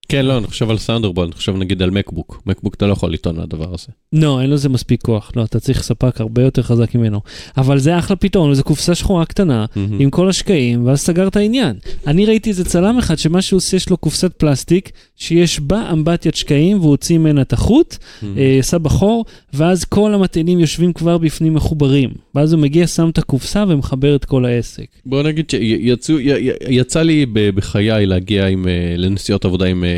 כן, 0.08 0.26
לא, 0.26 0.38
אני 0.38 0.46
חושב 0.46 0.70
על 0.70 0.78
סאונדרבולט, 0.78 1.28
אני 1.28 1.36
חושב 1.36 1.56
נגיד 1.56 1.82
על 1.82 1.90
מקבוק. 1.90 2.42
מקבוק 2.46 2.74
אתה 2.74 2.86
לא 2.86 2.92
יכול 2.92 3.12
לטעון 3.12 3.36
מהדבר 3.36 3.74
הזה. 3.74 3.86
לא, 4.12 4.40
אין 4.40 4.50
לזה 4.50 4.68
מספיק 4.68 5.02
כוח, 5.02 5.32
לא, 5.36 5.44
אתה 5.44 5.60
צריך 5.60 5.82
ספק 5.82 6.20
הרבה 6.20 6.42
יותר 6.42 6.62
חזק 6.62 6.94
ממנו. 6.94 7.20
אבל 7.56 7.78
זה 7.78 7.98
אחלה 7.98 8.16
פתרון, 8.16 8.54
זו 8.54 8.64
קופסה 8.64 8.94
שחורה 8.94 9.24
קטנה, 9.24 9.64
מהמם. 9.76 10.00
עם 10.00 10.10
כל 10.10 10.28
השקעים, 10.28 10.86
ואז 10.86 11.00
סגרת 11.00 11.36
העניין. 11.36 11.76
אני 12.06 12.26
ראיתי 12.26 12.50
איזה 12.50 12.64
צלם 12.64 12.98
אחד 12.98 13.18
שמה 13.18 13.42
שהוא 13.42 13.56
עושה, 13.56 13.76
יש 13.76 13.90
לו 13.90 13.96
קופסת 13.96 14.32
פלסטיק, 14.32 14.90
שיש 15.16 15.60
בה 15.60 15.92
אמבטיית 15.92 16.34
שקעים, 16.34 16.80
והוא 16.80 16.90
הוציא 16.90 17.18
ממנה 17.18 17.42
את 17.42 17.52
החוט. 17.52 17.96
אה, 18.36 18.56
עשה 18.58 18.78
בחור, 18.78 19.24
ואז 19.54 19.84
כל 19.84 20.14
המטענים 20.14 20.60
יושבים 20.60 20.92
כבר 20.92 21.18
בפנים 21.18 21.54
מחוברים. 21.54 22.10
ואז 22.34 22.52
הוא 22.52 22.60
מגיע, 22.60 22.86
שם 22.86 23.08
את 23.08 23.18
הקופסה 23.18 23.64
ומחבר 23.68 24.16
את 24.16 24.24
כל 24.24 24.44
העסק. 24.44 24.86
בוא 25.06 25.22
נגיד 25.22 25.50
שיצא 25.50 27.02
לי 27.02 27.26
בחיי 27.54 28.06
להגיע 28.06 28.46
עם, 28.46 28.68
אה, 28.68 28.94
לנסיעות 28.96 29.44
עבודה 29.44 29.66
עם, 29.66 29.84
אה, 29.84 29.93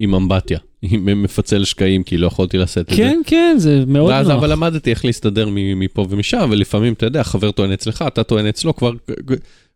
עם 0.00 0.14
אמבטיה, 0.14 0.58
עם 0.82 1.22
מפצל 1.22 1.64
שקעים, 1.64 2.02
כי 2.02 2.16
לא 2.16 2.26
יכולתי 2.26 2.58
לשאת 2.58 2.78
את 2.78 2.96
זה. 2.96 2.96
כן, 2.96 3.20
כן, 3.26 3.54
זה 3.58 3.84
מאוד 3.86 4.10
ואז 4.10 4.28
נוח. 4.28 4.36
אבל 4.38 4.52
למדתי 4.52 4.90
איך 4.90 5.04
להסתדר 5.04 5.48
מפה 5.52 6.06
ומשם, 6.10 6.48
ולפעמים, 6.52 6.92
אתה 6.92 7.06
יודע, 7.06 7.22
חבר 7.22 7.50
טוען 7.50 7.72
אצלך, 7.72 8.04
אתה 8.06 8.22
טוען 8.22 8.46
אצלו, 8.46 8.76
כבר 8.76 8.90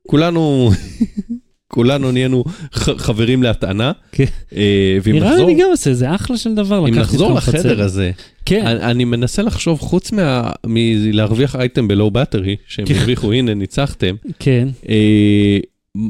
כולנו, 0.06 0.70
כולנו 1.74 2.12
נהיינו 2.12 2.44
חברים 2.72 3.42
להטענה. 3.42 3.92
כן. 4.12 4.24
אה, 4.56 4.98
נראה 5.06 5.20
לי 5.20 5.30
נחזור, 5.30 5.48
אני 5.50 5.60
גם 5.60 5.68
עושה, 5.70 5.94
זה 5.94 6.14
אחלה 6.14 6.36
של 6.36 6.54
דבר. 6.54 6.78
אם 6.78 6.86
לקחת 6.86 7.00
נחזור 7.00 7.30
איתך 7.36 7.48
לחדר 7.48 7.58
מפצל. 7.58 7.80
הזה, 7.80 8.10
כן, 8.46 8.66
אני, 8.66 8.82
אני 8.84 9.04
מנסה 9.04 9.42
לחשוב, 9.42 9.80
חוץ 9.80 10.12
מה- 10.12 10.50
מלהרוויח 10.66 11.56
אייטם 11.56 11.88
בלואו 11.88 12.10
באטרי, 12.10 12.56
שהם 12.68 12.86
כן. 12.86 12.94
הרוויחו, 12.94 13.32
הנה, 13.32 13.54
ניצחתם, 13.54 14.14
כן. 14.38 14.68
אה, 15.96 16.00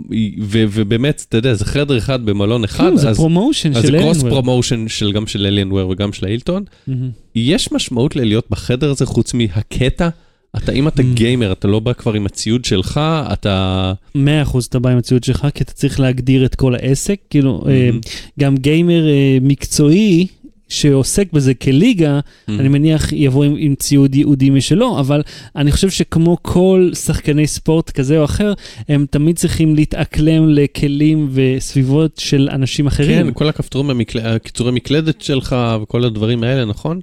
ובאמת, 0.73 1.25
אתה 1.29 1.37
יודע, 1.37 1.55
זה 1.55 1.65
חדר 1.65 1.99
אחד 1.99 2.25
במלון 2.27 2.65
אחד, 2.65 2.85
כלום, 2.85 2.97
זה 2.97 3.09
אז 3.09 3.17
פרומושן 3.17 3.77
אז 3.77 3.83
של 3.83 3.91
זה 3.93 3.99
קרוס. 3.99 4.23
פרומושן 4.23 4.89
של 4.89 5.13
גם 5.13 5.27
של 5.27 5.47
אליאנוור 5.47 5.89
וגם 5.89 6.13
של 6.13 6.27
ההילטון. 6.27 6.65
מהמם. 6.87 7.11
יש 7.35 7.73
משמעות 7.73 8.17
ללהיות 8.17 8.47
בחדר 8.51 8.91
הזה 8.91 9.07
חוץ 9.07 9.35
מהקטע? 9.35 10.09
אתה, 10.57 10.73
אם 10.73 10.89
אתה 10.89 11.03
Mm. 11.03 11.07
גיימר, 11.15 11.53
אתה 11.53 11.69
לא 11.69 11.81
בא 11.81 11.93
כבר 11.93 12.15
עם 12.15 12.27
הציוד 12.27 12.65
שלך, 12.65 13.01
אתה... 13.33 13.93
מאה 14.15 14.43
אחוז 14.43 14.65
אתה 14.65 14.79
בא 14.79 14.91
עם 14.91 14.99
הציוד 14.99 15.25
שלך, 15.25 15.47
כי 15.55 15.65
אתה 15.65 15.73
צריך 15.73 16.01
להגדיר 16.01 16.45
את 16.45 16.55
כל 16.55 16.75
העסק. 16.75 17.17
כאילו, 17.31 17.63
אה, 17.69 17.87
מהמם. 17.91 18.01
גם 18.41 18.57
גיימר 18.57 19.07
אה, 19.09 19.39
מקצועי 19.43 20.27
שעוסק 20.71 21.33
בזה 21.33 21.55
כליגה, 21.55 22.21
אני 22.49 22.69
מניח 22.69 23.13
יבוא 23.13 23.45
עם, 23.45 23.55
עם 23.59 23.75
ציוד 23.75 24.15
ייעודי 24.15 24.51
משלו, 24.51 25.01
אבל 25.01 25.23
אני 25.57 25.73
חושב 25.73 25.91
שכמו 25.91 26.37
כל 26.43 26.91
שחקני 26.95 27.47
ספורט 27.47 27.91
כזה 27.91 28.19
או 28.19 28.25
אחר, 28.25 28.53
הם 28.89 29.07
תמיד 29.11 29.37
צריכים 29.37 29.75
להתאקלם 29.75 30.49
לכלים 30.49 31.29
וסביבות 31.33 32.17
של 32.19 32.49
אנשים 32.53 32.87
אחרים. 32.87 33.27
כן, 33.27 33.33
כל 33.35 33.49
הכפתורים, 33.49 33.91
המקל... 33.91 34.19
הקיצורי 34.19 34.73
מקלדת 34.73 35.21
שלך 35.21 35.57
וכל 35.83 36.05
הדברים 36.05 36.43
האלה, 36.43 36.65
נכון? 36.65 37.01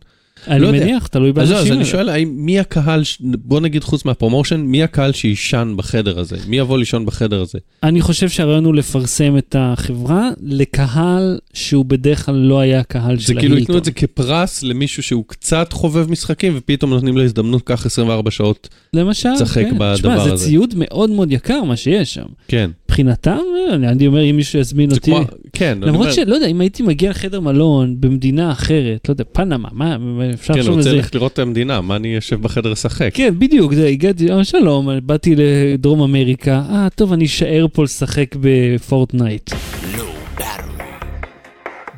אני 0.48 0.62
לא 0.62 0.68
יודע. 0.68 0.80
מניח, 0.80 1.08
תלוי 1.08 1.30
אז 1.30 1.36
באנשים 1.36 1.56
זהו, 1.56 1.66
אז 1.66 1.72
אני. 1.72 1.86
שואל, 1.86 2.10
האם 2.10 2.34
מי 2.36 2.60
הקהל, 2.60 3.02
בוא 3.22 3.60
נגיד 3.60 3.84
חוץ 3.84 4.06
מהפרומושן, 4.06 4.62
מי 4.62 4.84
הקהל 4.84 5.12
שיישן 5.14 5.74
בחדר 5.76 6.20
הזה? 6.20 6.36
מי 6.48 6.58
יבוא 6.58 6.78
לישון 6.78 7.06
בחדר 7.06 7.42
הזה? 7.42 7.60
אני 7.84 8.02
חושב 8.02 8.30
שהרעיון 8.30 8.66
הוא 8.66 8.76
לפרסם 8.76 9.38
את 9.38 9.56
החברה 9.60 10.30
לקהל 10.42 11.40
שהוא 11.54 11.86
בדרך 11.86 12.26
כלל 12.26 12.36
לא 12.36 12.60
היה 12.60 12.84
קהל 12.84 13.18
זה 13.18 13.24
של 13.24 13.40
כאילו 13.40 13.44
ייתנו 13.44 13.56
ההילטון. 13.56 13.78
את 13.78 13.86
זה 13.86 13.92
כפרס 13.92 14.64
למישהו 14.64 15.04
שהוא 15.04 15.24
קצת 15.28 15.74
חובב 15.74 16.12
משחקים, 16.12 16.54
ופתאום 16.58 16.94
נותנים 16.94 17.18
לו 17.18 17.24
הזדמנות, 17.24 17.62
קח 17.62 17.86
24 17.86 18.32
שעות. 18.32 18.70
למשל, 18.94 19.30
צחק 19.38 19.64
כן. 19.64 19.70
בדבר 19.70 19.94
תשמע, 19.96 20.24
זה 20.24 20.34
הזה. 20.34 20.46
ציוד 20.46 20.74
מאוד 20.78 21.10
מאוד 21.10 21.32
יקר 21.32 21.64
מה 21.64 21.76
שיש 21.76 22.14
שם. 22.14 22.26
כן. 22.48 22.70
מבחינתם, 22.86 23.38
אה, 23.70 23.76
אני 23.76 24.08
אומר, 24.08 24.30
אם 24.30 24.36
מישהו 24.36 24.60
יזמין 24.60 24.90
זה 24.90 24.96
אותי... 24.96 25.12
כמו, 25.12 25.22
כן, 25.54 25.78
למרות 25.82 26.02
אומר, 26.02 26.12
שלא 26.12 26.36
יודע, 26.36 26.48
אם 26.48 26.62
הייתי 26.62 26.84
מגיע 26.84 27.10
לחדר 27.10 27.40
מלון 27.40 27.96
במדינה 28.00 28.52
אחרת, 28.52 29.08
לא 29.08 29.14
יודע, 29.14 29.24
פנמה, 29.32 29.70
מה, 29.72 29.98
אפשר 30.40 30.54
כן, 30.54 30.60
לחשוב 30.60 30.76
רוצה 30.76 30.90
לזה. 30.90 30.98
ללכת 30.98 31.16
לראות 31.16 31.34
את 31.34 31.40
המדינה, 31.40 31.82
מה 31.82 31.96
אני 31.96 32.08
יושב 32.08 32.42
בחדר 32.42 32.70
לשחק? 32.72 33.12
כן, 33.14 33.34
בדיוק, 33.40 33.74
זה, 33.74 33.88
הגעתי, 33.88 34.32
אה, 34.32 34.44
שלום, 34.44 34.90
באתי 35.04 35.36
לדרום 35.38 36.02
אמריקה, 36.02 36.64
אה, 36.70 36.88
טוב, 36.96 37.14
אני 37.14 37.26
אשאר 37.26 37.66
פה 37.74 37.84
לשחק 37.84 38.36
בפורטנייט. 38.42 39.50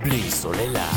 בלי 0.04 0.21
סוללה. 0.30 0.89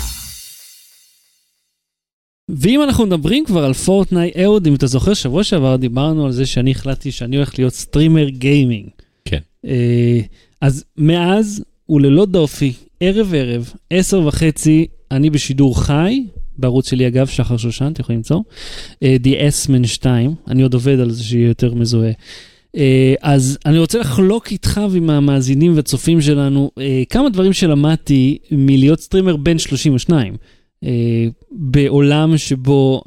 ואם 2.49 2.83
אנחנו 2.83 3.07
מדברים 3.07 3.45
כבר 3.45 3.65
על 3.65 3.73
פורטנייט, 3.73 4.37
אהוד, 4.37 4.67
אם 4.67 4.75
אתה 4.75 4.87
זוכר, 4.87 5.15
שבוע 5.15 5.45
שעבר 5.45 5.77
דיברנו 5.77 6.27
על 6.27 6.33
זה 6.33 6.47
שאני 6.47 6.71
החלטתי 6.71 7.13
שאני 7.13 7.37
הולך 7.37 7.59
להיות 7.59 7.73
סטרימר 7.73 8.29
גיימינג. 8.29 8.89
כן. 9.25 9.39
אה, 9.67 10.21
אז 10.61 10.85
מאז 10.99 11.65
הוא 11.87 12.01
ללא 12.01 12.27
דופי, 12.27 12.73
ערב 13.01 13.35
ערב, 13.37 13.73
עשר 13.91 14.27
וחצי, 14.27 14.87
אני 15.11 15.31
בשידור 15.31 15.83
חי, 15.83 16.25
בערוץ 16.63 16.91
שלי 16.91 17.07
אגב, 17.07 17.27
שחר 17.27 17.57
שושן, 17.57 17.91
אתם 17.93 18.03
יכולים 18.03 18.19
למצוא, 18.19 18.41
אה, 19.03 19.17
The 19.25 19.29
S-Man 19.29 19.87
2, 19.87 20.35
אני 20.49 20.63
עוד 20.63 20.75
עובד 20.75 21.01
על 21.01 21.11
זה 21.11 21.25
שיהיה 21.25 21.49
יותר 21.49 21.75
מזוהה. 21.75 22.13
אה, 22.77 23.15
אז 23.23 23.59
אני 23.67 23.79
רוצה 23.79 23.99
לחלוק 23.99 24.51
איתך 24.51 24.81
ועם 24.91 25.11
המאזינים 25.11 25.77
והצופים 25.77 26.21
שלנו 26.21 26.71
אה, 26.79 27.03
כמה 27.11 27.29
דברים 27.29 27.53
שלמדתי 27.53 28.39
מלהיות 28.51 29.01
סטרימר 29.01 29.37
בן 29.37 29.59
32. 29.59 30.37
אה, 30.85 30.91
בעולם 31.51 32.39
שבו 32.39 33.03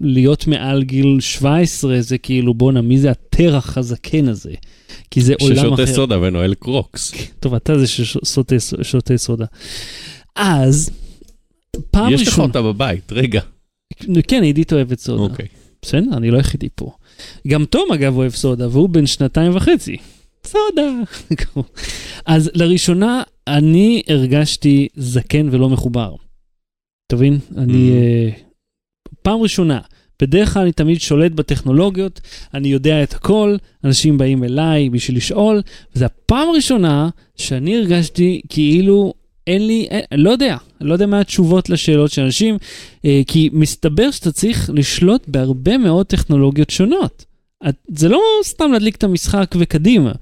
להיות 0.00 0.46
מעל 0.46 0.82
גיל 0.82 1.16
17 1.20 2.00
זה 2.00 2.18
כאילו 2.18 2.54
בואנה 2.54 2.80
מי 2.80 2.98
זה 2.98 3.10
התרח 3.10 3.78
הזקן 3.78 4.28
הזה. 4.28 4.52
כי 5.10 5.20
זה 5.20 5.34
עולם 5.40 5.56
ששותה 5.56 5.84
אחר. 5.84 5.86
סודה 5.86 6.20
ונועל 6.20 6.54
קרוקס. 6.54 7.12
טוב, 7.40 7.54
אתה 7.54 7.78
זה 7.78 7.86
ששותה 7.86 8.54
שותה 8.82 9.16
סודה. 9.16 9.44
אז, 10.36 10.90
פעם 11.90 12.12
יש 12.12 12.22
לך 12.22 12.28
ראשונה, 12.28 12.46
אותה 12.46 12.62
בבית, 12.62 13.12
רגע. 13.12 13.40
כן, 14.28 14.42
עידית 14.42 14.72
אוהבת 14.72 14.98
סודה. 14.98 15.22
אוקיי. 15.22 15.46
בסדר, 15.82 16.16
אני 16.16 16.30
לא 16.30 16.36
היחידי 16.36 16.68
פה. 16.74 16.90
גם 17.48 17.64
תום 17.64 17.92
אגב 17.94 18.16
אוהב 18.16 18.32
סודה, 18.32 18.68
והוא 18.68 18.88
בן 18.88 19.06
שנתיים 19.06 19.56
וחצי. 19.56 19.96
סודה. 20.46 20.90
אז 22.26 22.50
לראשונה, 22.54 23.22
אני 23.46 24.02
הרגשתי 24.08 24.88
זקן 24.96 25.48
ולא 25.50 25.68
מחובר. 25.68 26.14
אתה 27.06 27.16
מבין? 27.16 27.38
אני... 27.56 27.72
Mhm. 27.72 27.94
אה, 27.94 28.30
פעם 29.22 29.40
ראשונה. 29.40 29.80
בדרך 30.22 30.54
כלל 30.54 30.62
אני 30.62 30.72
תמיד 30.72 31.00
שולט 31.00 31.32
בטכנולוגיות, 31.32 32.20
אני 32.54 32.68
יודע 32.68 33.02
את 33.02 33.12
הכל, 33.14 33.56
אנשים 33.84 34.18
באים 34.18 34.44
אליי 34.44 34.90
בשביל 34.90 35.16
לשאול, 35.16 35.62
וזו 35.94 36.04
הפעם 36.04 36.48
הראשונה 36.48 37.08
שאני 37.36 37.76
הרגשתי 37.76 38.40
כאילו 38.48 39.14
אין 39.48 39.66
לי, 39.66 39.86
אין, 39.90 40.02
לא 40.14 40.30
יודע, 40.30 40.56
לא 40.80 40.92
יודע 40.92 41.06
מה 41.06 41.20
התשובות 41.20 41.70
לשאלות 41.70 42.10
של 42.10 42.22
אנשים, 42.22 42.56
אה, 43.04 43.20
כי 43.26 43.50
מסתבר 43.52 44.10
שאתה 44.10 44.32
צריך 44.32 44.70
לשלוט 44.74 45.28
בהרבה 45.28 45.78
מאוד 45.78 46.06
טכנולוגיות 46.06 46.70
שונות. 46.70 47.24
את, 47.68 47.74
זה 47.88 48.08
לא 48.08 48.20
סתם 48.44 48.72
להדליק 48.72 48.96
את 48.96 49.04
המשחק 49.04 49.54
וקדימה. 49.58 50.12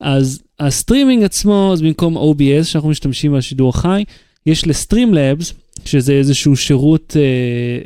אז 0.00 0.42
הסטרימינג 0.60 1.24
עצמו, 1.24 1.70
אז 1.72 1.82
במקום 1.82 2.16
OBS 2.16 2.64
שאנחנו 2.64 2.88
משתמשים 2.88 3.32
בשידור 3.32 3.68
החי, 3.68 4.04
יש 4.46 4.66
ל-Streamlabs, 4.66 5.54
שזה 5.84 6.12
איזשהו 6.12 6.56
שירות 6.56 7.16
אה, 7.16 7.22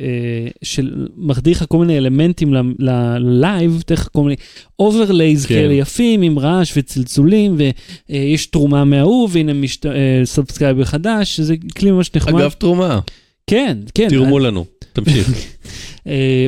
אה, 0.05 0.49
של 0.63 1.07
מחדיר 1.17 1.53
לך 1.53 1.65
כל 1.67 1.77
מיני 1.77 1.97
אלמנטים 1.97 2.53
ל 2.79 2.94
live, 2.94 3.71
נותן 3.71 3.93
לך 3.93 4.07
כל 4.11 4.21
מיני 4.21 4.35
overlays 4.79 5.45
כן. 5.45 5.55
כאלה 5.55 5.73
יפים 5.73 6.21
עם 6.21 6.39
רעש 6.39 6.73
וצלצולים, 6.77 7.57
ויש 8.09 8.45
תרומה 8.45 8.83
מההוא, 8.83 9.29
והנה 9.31 9.53
משת... 9.53 9.85
אה, 9.85 10.21
subscriber 10.23 10.85
חדש, 10.85 11.35
שזה 11.35 11.55
כלי 11.77 11.91
ממש 11.91 12.11
נחמד. 12.15 12.41
אגב, 12.41 12.51
תרומה, 12.51 12.99
כן, 13.47 13.77
כן. 13.93 14.09
תרמו 14.09 14.39
לנו, 14.39 14.65
תמשיך. 14.93 15.29
אה, 16.07 16.47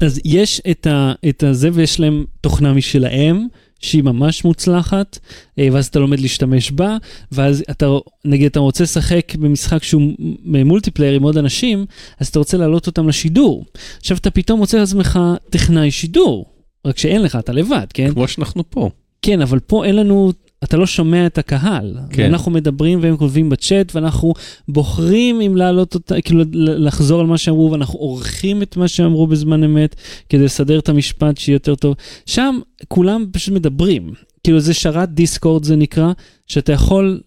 אז 0.00 0.20
יש 0.24 0.60
את, 0.70 0.86
ה, 0.86 1.12
את 1.28 1.42
הזה 1.42 1.68
ויש 1.72 2.00
להם 2.00 2.24
תוכנה 2.40 2.72
משלהם. 2.72 3.46
שהיא 3.80 4.02
ממש 4.02 4.44
מוצלחת, 4.44 5.18
אה, 5.58 5.68
ואז 5.72 5.86
אתה 5.86 5.98
לומד 5.98 6.20
להשתמש 6.20 6.70
בה, 6.70 6.96
ואז 7.32 7.64
אתה, 7.70 7.86
נגיד, 8.24 8.46
אתה 8.46 8.60
רוצה 8.60 8.84
לשחק 8.84 9.34
במשחק 9.34 9.82
שהוא 9.82 10.02
מולטיפלייר 10.44 11.14
עם 11.14 11.22
עוד 11.22 11.38
אנשים, 11.38 11.86
אז 12.20 12.28
אתה 12.28 12.38
רוצה 12.38 12.56
להעלות 12.56 12.86
אותם 12.86 13.08
לשידור. 13.08 13.64
עכשיו 13.98 14.16
אתה 14.16 14.30
פתאום 14.30 14.58
מוצא 14.58 14.78
לעצמך 14.78 15.20
טכנאי 15.50 15.90
שידור, 15.90 16.46
רק 16.84 16.98
שאין 16.98 17.22
לך, 17.22 17.36
אתה 17.36 17.52
לבד, 17.52 17.86
כן? 17.94 18.12
כמו 18.12 18.28
שאנחנו 18.28 18.70
פה. 18.70 18.90
כן, 19.22 19.40
אבל 19.40 19.58
פה 19.58 19.84
אין 19.84 19.96
לנו, 19.96 20.32
אתה 20.64 20.76
לא 20.76 20.86
שומע 20.86 21.26
את 21.26 21.38
הקהל. 21.38 21.96
כן. 22.10 22.24
אנחנו 22.24 22.50
מדברים 22.50 22.98
והם 23.02 23.16
כותבים 23.16 23.48
בצ'אט, 23.48 23.96
ואנחנו 23.96 24.34
בוחרים 24.68 25.40
אם 25.40 25.56
להעלות 25.56 25.94
אותה, 25.94 26.20
כאילו 26.20 26.44
לחזור 26.54 27.20
על 27.20 27.26
מה 27.26 27.38
שאמרו, 27.38 27.70
ואנחנו 27.70 27.98
עורכים 27.98 28.62
את 28.62 28.76
מה 28.76 28.88
שאמרו 28.88 29.26
בזמן 29.26 29.64
אמת, 29.64 29.96
כדי 30.28 30.44
לסדר 30.44 30.78
את 30.78 30.88
המשפט 30.88 31.38
שיהיה 31.38 31.56
יותר 31.56 31.74
טוב. 31.74 31.94
שם 32.26 32.58
כולם 32.88 33.24
פשוט 33.32 33.54
מדברים. 33.54 34.12
כאילו 34.44 34.60
זה 34.60 34.74
שרת 34.74 35.14
דיסקורד 35.14 35.64
זה 35.64 35.76
נקרא, 35.76 36.12
שאתה 36.46 36.72
יכול, 36.72 37.20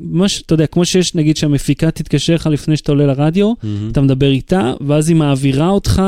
ממש, 0.00 0.42
אתה 0.46 0.54
יודע, 0.54 0.66
כמו 0.66 0.84
שיש 0.84 1.14
נגיד 1.14 1.36
שהמפיקה 1.36 1.90
תתקשר 1.90 2.34
לך 2.34 2.46
לפני 2.46 2.76
שאתה 2.76 2.92
עולה 2.92 3.06
לרדיו, 3.06 3.52
מהמם. 3.62 3.88
אתה 3.90 4.00
מדבר 4.00 4.30
איתה, 4.30 4.72
ואז 4.86 5.08
היא 5.08 5.16
מעבירה 5.16 5.68
אותך 5.68 6.02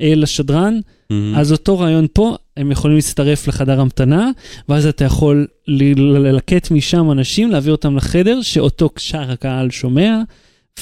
אל 0.00 0.22
השדרן, 0.22 0.80
מהמם. 1.10 1.34
אז 1.34 1.52
אותו 1.52 1.78
רעיון 1.78 2.06
פה, 2.12 2.36
הם 2.56 2.70
יכולים 2.70 2.96
להצטרף 2.96 3.48
לחדר 3.48 3.80
המתנה, 3.80 4.30
ואז 4.68 4.86
אתה 4.86 5.04
יכול 5.04 5.46
ללקט 5.66 6.70
משם 6.70 7.10
אנשים, 7.10 7.50
להביא 7.50 7.72
אותם 7.72 7.96
לחדר, 7.96 8.42
שאותו 8.42 8.90
שאר 8.98 9.30
הקהל 9.30 9.70
שומע, 9.70 10.20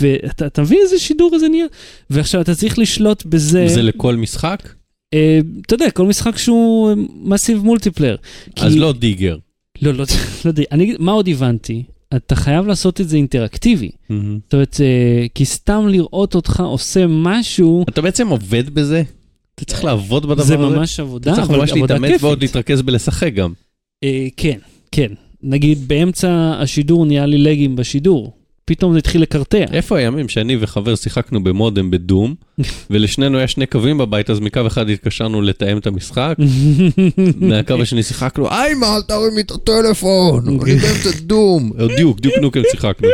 ואתה 0.01 0.47
אתה 0.47 0.63
מבין 0.63 0.79
איזה 0.83 0.99
שידור 0.99 1.39
זה 1.39 1.49
נהיה? 1.49 1.67
ועכשיו 2.11 2.41
אתה 2.41 2.55
צריך 2.55 2.79
לשלוט 2.79 3.25
בזה, 3.27 3.69
זה 3.69 3.83
לכל 3.83 4.17
משחק? 4.17 4.69
אה, 5.15 5.41
אתה 5.67 5.75
יודע, 5.75 5.91
כל 5.91 6.07
משחק 6.07 6.37
שהוא 6.39 6.95
מסיב 7.15 7.59
מולטיפלייר. 7.59 8.17
אז 8.57 8.77
לא 8.77 8.93
דיגר. 8.93 9.37
לא, 9.83 9.95
לא, 9.95 10.05
לא 10.45 10.51
יודע, 10.51 10.63
אני, 10.73 10.97
מה 10.99 11.13
עוד 11.13 11.29
הבנתי? 11.29 11.83
אתה 12.17 12.37
חייב 12.37 12.67
לעשות 12.67 13.01
את 13.01 13.09
זה 13.09 13.17
אינטראקטיבי. 13.17 13.91
מהמם. 14.09 14.39
זאת 14.45 14.53
אומרת, 14.53 14.77
אה, 14.81 15.27
כי 15.35 15.45
סתם 15.45 15.89
לראות 15.89 16.35
אותך 16.35 16.61
עושה 16.61 17.07
משהו, 17.09 17.85
אתה 17.89 18.03
בעצם 18.03 18.29
עובד 18.29 18.71
בזה? 18.75 19.03
אתה 19.55 19.65
צריך 19.65 19.85
לעבוד 19.85 20.27
בדבר 20.27 20.43
הזה? 20.43 20.49
זה 20.49 20.57
ממש 20.57 21.01
עבודה, 21.01 21.33
אתה 21.33 21.37
צריך 21.41 21.51
אבל 21.51 21.59
ממש 21.59 21.71
עבודה 21.73 21.95
להתאמץ 21.95 22.11
כיפית. 22.11 22.25
ועוד 22.25 22.43
להתרכז 22.43 22.83
בלשחק 22.83 23.33
גם. 23.35 23.53
אה, 24.05 24.27
כן, 24.37 24.59
כן. 24.93 25.13
נגיד 25.43 25.89
באמצע 25.89 26.55
השידור 26.59 27.07
נהיה 27.07 27.27
לי 27.27 27.39
לגים 27.39 27.77
בשידור. 27.77 28.33
פתאום 28.65 28.93
זה 28.93 28.99
התחיל 28.99 29.23
לקרטע. 29.23 29.65
איפה 29.73 29.99
הימים 29.99 30.29
שאני 30.29 30.57
וחבר 30.61 30.95
שיחקנו 30.95 31.45
במודם 31.45 31.91
בדום, 31.91 32.35
ולשנינו 32.91 33.39
היה 33.39 33.49
שני 33.49 33.67
קווים 33.67 33.99
בבית, 33.99 34.31
אז 34.31 34.41
מקו 34.41 34.67
אחד 34.67 34.91
התקשרנו 34.91 35.43
לתאם 35.43 35.79
את 35.79 35.87
המשחק, 35.87 36.37
מהקו 37.41 37.75
השני 37.83 38.03
שיחקנו, 38.03 38.51
אימא, 38.51 38.97
אל 38.97 39.03
תרים 39.03 39.35
לי 39.37 39.41
את 39.41 39.51
הטלפון, 39.51 40.49
אני 40.49 40.75
באמצע 40.83 41.11
Doom. 41.21 41.73
Duke, 41.97 42.21
Duke 42.21 42.35
Nukem 42.43 42.63
שיחקנו. 42.71 43.09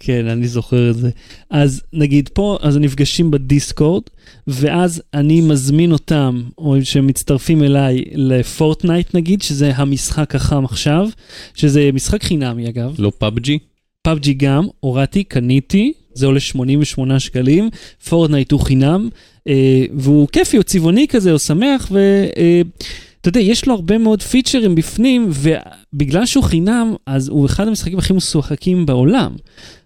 כן, 0.00 0.26
אני 0.26 0.48
זוכר 0.48 0.90
את 0.90 0.96
זה. 0.96 1.10
אז 1.50 1.82
נגיד 1.92 2.28
פה, 2.32 2.58
אז 2.60 2.76
נפגשים 2.76 3.30
ב 3.30 3.38
Discord, 3.38 4.02
ואז 4.46 5.02
אני 5.14 5.40
מזמין 5.40 5.92
אותם, 5.92 6.42
או 6.58 6.76
שהם 6.82 7.06
מצטרפים 7.06 7.62
אליי 7.62 8.04
ל 8.14 8.25
Fortnite 8.25 9.14
נגיד, 9.14 9.42
שזה 9.42 9.72
המשחק 9.76 10.34
החם 10.34 10.64
עכשיו, 10.64 11.08
שזה 11.54 11.90
משחק 11.92 12.22
חינמי 12.22 12.68
אגב, 12.68 12.94
לא 12.98 13.12
PUBG? 13.18 13.58
PUBG 14.02 14.34
גם, 14.34 14.66
הורדתי, 14.80 15.24
קניתי, 15.24 15.92
זה 16.14 16.26
עולה 16.26 16.40
88 16.40 17.20
שקלים, 17.20 17.70
Fortnite 18.08 18.52
הוא 18.52 18.60
חינם, 18.60 19.08
אה, 19.48 19.84
והוא 19.94 20.28
כיפי, 20.32 20.56
הוא 20.56 20.62
צבעוני 20.62 21.08
כזה, 21.08 21.30
הוא 21.30 21.38
שמח, 21.38 21.92
ואתה 21.92 23.28
יודע, 23.28 23.40
יש 23.40 23.66
לו 23.66 23.74
הרבה 23.74 23.98
מאוד 23.98 24.22
פיצ'רים 24.22 24.74
בפנים, 24.74 25.30
ובגלל 25.30 26.26
שהוא 26.26 26.44
חינם, 26.44 26.94
אז 27.06 27.28
הוא 27.28 27.46
אחד 27.46 27.68
המשחקים 27.68 27.98
הכי 27.98 28.12
משוחקים 28.12 28.86
בעולם. 28.86 29.32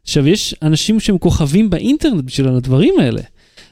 עכשיו, 0.02 0.28
יש 0.28 0.54
אנשים 0.62 1.00
שהם 1.00 1.18
כוכבים 1.18 1.70
באינטרנט 1.70 2.24
בשביל 2.24 2.48
הדברים 2.48 2.94
האלה. 2.98 3.20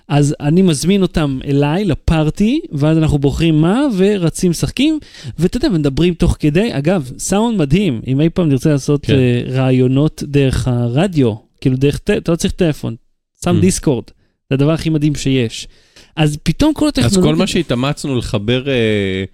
אז 0.08 0.34
אני 0.40 0.62
מזמין 0.62 1.02
אותם 1.02 1.38
אליי, 1.44 1.84
ל 1.84 1.95
party, 1.95 2.60
ואז 2.72 2.98
אנחנו 2.98 3.18
בוחרים 3.18 3.60
מה, 3.60 3.80
ורצים 3.96 4.50
משחקים, 4.50 4.98
ואתה 5.38 5.56
יודע, 5.56 5.68
מדברים 5.68 6.14
תוך 6.14 6.36
כדי. 6.40 6.68
אגב, 6.78 7.10
סאונד 7.18 7.58
מדהים, 7.58 8.00
אם 8.06 8.20
אי 8.20 8.28
פעם 8.30 8.48
נרצה 8.48 8.70
לעשות 8.70 9.06
כן. 9.06 9.12
אה, 9.12 9.50
ראיונות 9.50 10.22
דרך 10.26 10.68
הרדיו, 10.68 11.34
כאילו 11.60 11.76
דרך, 11.76 12.00
אתה 12.04 12.32
לא 12.32 12.36
צריך 12.36 12.52
טלפון, 12.52 12.96
שם 13.44 13.56
Mm. 13.58 13.60
דיסקורד, 13.60 14.04
זה 14.50 14.54
הדבר 14.54 14.72
הכי 14.72 14.90
מדהים 14.90 15.14
שיש. 15.14 15.68
אז 16.16 16.38
פתאום 16.42 16.74
כל 16.74 16.86
אז 16.86 16.88
הטכנולוגיה... 16.88 17.32
כל 17.32 17.38
מה 17.38 17.46
שהתאמצנו 17.46 18.16
לחבר, 18.16 18.68
אה, 18.68 19.24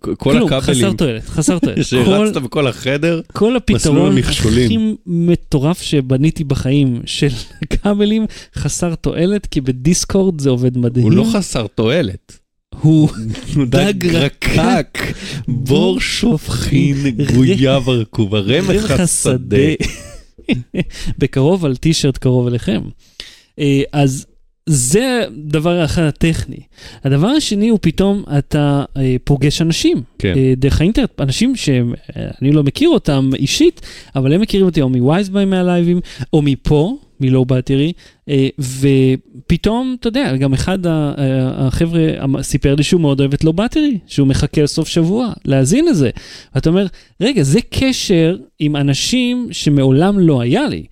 כל 0.00 0.14
כלום, 0.18 0.48
חסר 0.48 0.56
הכבלים 0.56 0.96
תועלת, 0.96 1.28
חסר 1.28 1.58
תועלת. 1.58 1.84
שהרצת 1.86 2.36
בכל 2.42 2.66
החדר, 2.66 3.20
כל 3.32 3.56
הפתרון. 3.56 4.18
הכי 4.18 4.76
מטורף 5.06 5.82
שבניתי 5.82 6.44
בחיים 6.44 7.02
של 7.04 7.28
כבלים 7.70 8.26
חסר 8.54 8.94
תועלת, 8.94 9.46
כי 9.46 9.60
בדיסקורד 9.60 10.40
זה 10.40 10.50
עובד 10.50 10.78
מדהים. 10.78 11.04
הוא 11.04 11.12
לא 11.12 11.24
חסר 11.32 11.66
תועלת. 11.66 12.38
הוא 12.80 13.08
דג 13.70 14.06
רקק, 14.06 14.98
בור 15.48 16.00
שופכין, 16.00 16.96
גוייה 17.34 17.78
ורקוב, 17.84 18.34
רמך 18.34 18.90
השדה. 18.90 19.56
בקרוב 21.18 21.64
על 21.64 21.76
טישרט 21.76 22.16
קרוב 22.18 22.46
אליכם. 22.46 22.80
אה, 23.58 23.82
אז 23.92 24.26
זה 24.68 25.24
דבר 25.36 25.84
אחד 25.84 26.02
הטכני. 26.02 26.56
הדבר 27.04 27.26
השני 27.28 27.68
הוא 27.68 27.78
פתאום 27.82 28.22
אתה 28.38 28.84
אה, 28.96 29.16
פוגש 29.24 29.62
אנשים. 29.62 30.02
כן. 30.18 30.34
אה, 30.36 30.52
דרך 30.56 30.80
האינטרנט, 30.80 31.20
אנשים 31.20 31.56
שאני 31.56 32.52
לא 32.52 32.62
מכיר 32.62 32.88
אותם 32.88 33.30
אישית, 33.34 33.80
אבל 34.16 34.32
הם 34.32 34.40
מכירים 34.40 34.66
אותי 34.66 34.80
או 34.82 34.88
מווייזביי 34.88 35.44
מהלייבים, 35.44 36.00
או 36.32 36.42
מפה, 36.42 36.96
מלואו 37.20 37.44
באטרי, 37.44 37.92
אה, 38.28 38.48
ופתאום, 38.58 39.96
אתה 40.00 40.08
יודע, 40.08 40.36
גם 40.36 40.52
אחד 40.52 40.86
ה- 40.86 40.90
ה- 41.16 41.66
החבר'ה 41.66 42.24
אמ- 42.24 42.42
סיפר 42.42 42.74
לי 42.74 42.82
שהוא 42.82 43.00
מאוד 43.00 43.20
אוהב 43.20 43.32
את 43.34 43.44
לואו 43.44 43.52
באטרי, 43.54 43.98
שהוא 44.06 44.28
מחכה 44.28 44.62
לסוף 44.62 44.88
שבוע, 44.88 45.32
להאזין 45.44 45.84
לזה. 45.86 46.10
ואתה 46.54 46.68
אומר, 46.70 46.86
רגע, 47.20 47.42
זה 47.42 47.60
קשר 47.70 48.36
עם 48.58 48.76
אנשים 48.76 49.48
שמעולם 49.52 50.18
לא 50.18 50.40
היה 50.40 50.66
לי. 50.68 50.84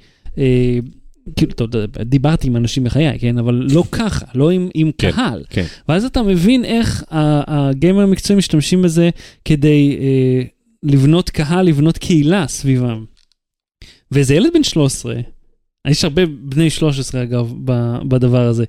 כאילו, 1.37 1.53
אתה 1.53 1.65
יודע, 1.65 2.05
דיברתי 2.05 2.47
עם 2.47 2.57
אנשים 2.57 2.85
בחיי, 2.85 3.19
כן? 3.19 3.39
אבל 3.39 3.67
לא 3.71 3.85
ככה, 3.99 4.27
לא 4.35 4.51
עם, 4.51 4.69
עם 4.75 4.91
כן, 4.99 5.11
קהל. 5.11 5.45
כן. 5.51 5.65
ואז 5.89 6.05
אתה 6.05 6.23
מבין 6.23 6.65
איך 6.65 7.05
הגיימר 7.11 8.03
המקצועיים 8.03 8.39
משתמשים 8.39 8.83
בזה 8.83 9.11
כדי 9.45 9.99
אה, 10.01 10.43
לבנות 10.83 11.31
קהל, 11.31 11.67
לבנות 11.67 11.99
קהילה 11.99 12.47
סביבם. 12.49 13.05
ואיזה 14.11 14.35
ילד 14.35 14.53
בן 14.55 14.63
13, 14.63 15.15
יש 15.91 16.05
הרבה 16.05 16.23
בני 16.27 16.71
13 16.71 17.23
אגב 17.23 17.53
בדבר 18.09 18.47
הזה. 18.47 18.65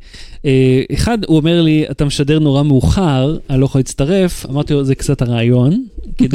אה, 0.45 0.84
אחד, 0.93 1.17
הוא 1.25 1.38
אומר 1.38 1.62
לי, 1.62 1.86
אתה 1.91 2.06
משדר 2.06 2.39
נורא 2.39 2.63
מאוחר, 2.63 3.38
אני 3.49 3.60
לא 3.60 3.65
יכול 3.65 3.80
להצטרף, 3.80 4.45
אמרתי 4.45 4.73
לו, 4.73 4.84
זה 4.84 4.95
קצת 4.95 5.21
הרעיון. 5.21 5.86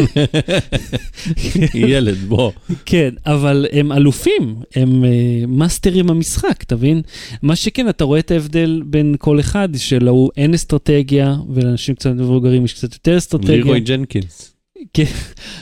ילד, 1.75 2.17
בוא. 2.29 2.53
כן, 2.87 3.11
אבל 3.27 3.67
הם 3.73 3.93
אלופים, 3.93 4.55
הם 4.77 5.05
אה, 5.05 5.11
מאסטרים 5.49 6.07
במשחק, 6.07 6.63
אתה 6.63 6.77
מבין? 6.77 7.03
מה 7.43 7.57
שכן, 7.57 7.89
אתה 7.89 8.05
רואה 8.05 8.19
את 8.19 8.31
ההבדל 8.31 8.83
בין 8.87 9.15
כל 9.19 9.41
אחד, 9.41 9.69
שלהוא 9.77 10.31
אין 10.37 10.55
אסטרטגיה, 10.55 11.37
ולאנשים 11.55 11.95
קצת 11.95 12.11
מבוגרים 12.11 12.65
יש 12.65 12.73
קצת 12.73 12.93
יותר 12.93 13.19
אסטרטגיה. 13.19 13.57
לירוי 13.57 13.81
ג'נקינס. 13.81 14.55
כן. 14.95 15.05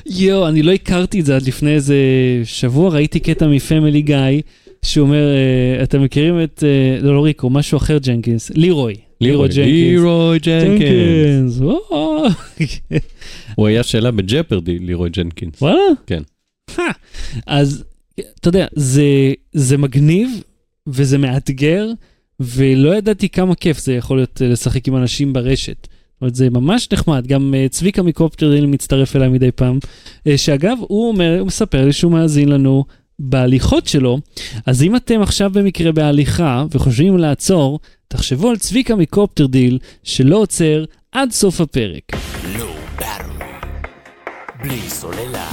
יואו, 0.07 0.49
אני 0.49 0.63
לא 0.63 0.73
הכרתי 0.73 1.21
את 1.21 1.27
זה 1.27 1.37
עד 1.37 1.43
לפני 1.43 1.75
איזה 1.75 1.97
שבוע, 2.45 2.91
ראיתי 2.91 3.21
קטע 3.21 3.47
מ 3.47 3.55
Family 3.55 4.03
Guy, 4.03 4.41
שהוא 4.83 5.07
אומר, 5.07 5.23
אה, 5.35 5.83
אתם 5.83 6.03
מכירים 6.03 6.43
את, 6.43 6.65
אה, 6.67 7.01
לא, 7.03 7.15
לא 7.15 7.25
ריקו, 7.25 7.51
משהו 7.51 7.77
אחר 7.77 7.99
ג'נקינס, 7.99 8.51
לירוי. 8.51 8.95
לירוי 9.21 9.49
ג'נקינס. 9.49 9.67
לירוי 9.67 10.39
ג'נקינס. 10.39 11.61
הוא 13.57 13.67
היה 13.67 13.83
שאלה 13.83 14.11
בג'פרדי, 14.11 14.79
לירוי 14.79 15.11
ג'נקינס. 15.11 15.63
וואלה? 15.63 15.81
כן. 16.07 16.23
אז 17.47 17.85
אתה 18.41 18.49
יודע, 18.49 18.67
זה, 18.73 19.33
זה 19.53 19.79
מגניב 19.79 20.31
וזה 20.87 21.19
מאתגר, 21.19 21.87
ולא 22.41 22.97
ידעתי 22.97 23.29
כמה 23.29 23.55
כיף 23.55 23.79
זה 23.79 23.95
יכול 23.95 24.17
להיות 24.17 24.43
אה, 24.43 24.49
לשחק 24.49 24.89
עם 24.89 24.97
אנשים 24.97 25.33
ברשת. 25.33 25.89
זאת 26.19 26.21
אומרת, 26.21 26.35
זה 26.35 26.51
ממש 26.51 26.89
נחמד. 26.93 27.27
גם 27.27 27.55
uh, 27.55 27.69
צביקה 27.69 28.03
מקופטריל 28.03 28.67
מצטרף 28.67 29.17
אליי 29.17 29.29
מדי 29.29 29.51
פעם, 29.53 29.79
uh, 30.29 30.31
שאגב, 30.37 30.79
הוא 30.81 31.09
אומר, 31.09 31.37
הוא 31.39 31.47
מספר 31.47 31.85
לי 31.85 31.93
שהוא 31.93 32.13
מאזין 32.13 32.49
לנו 32.49 32.85
בהליכות 33.19 33.87
שלו, 33.87 34.19
אז 34.67 34.83
אם 34.83 34.97
אתם 34.97 35.23
עכשיו 35.23 35.51
במקרה 35.51 35.93
בהליכה 35.93 36.65
וחושבים 36.71 37.19
לעצור, 37.19 37.81
תחשבו 38.09 38.51
על 38.51 38.57
צביקה 38.57 38.97
מקופטרדיל 38.97 39.79
שלא 40.03 40.37
עוצר 40.37 40.85
עד 41.13 41.31
סוף 41.31 41.61
הפרק. 41.61 42.03
Battery. 42.99 43.47
בלי 44.63 44.81
סוללה. 44.81 45.49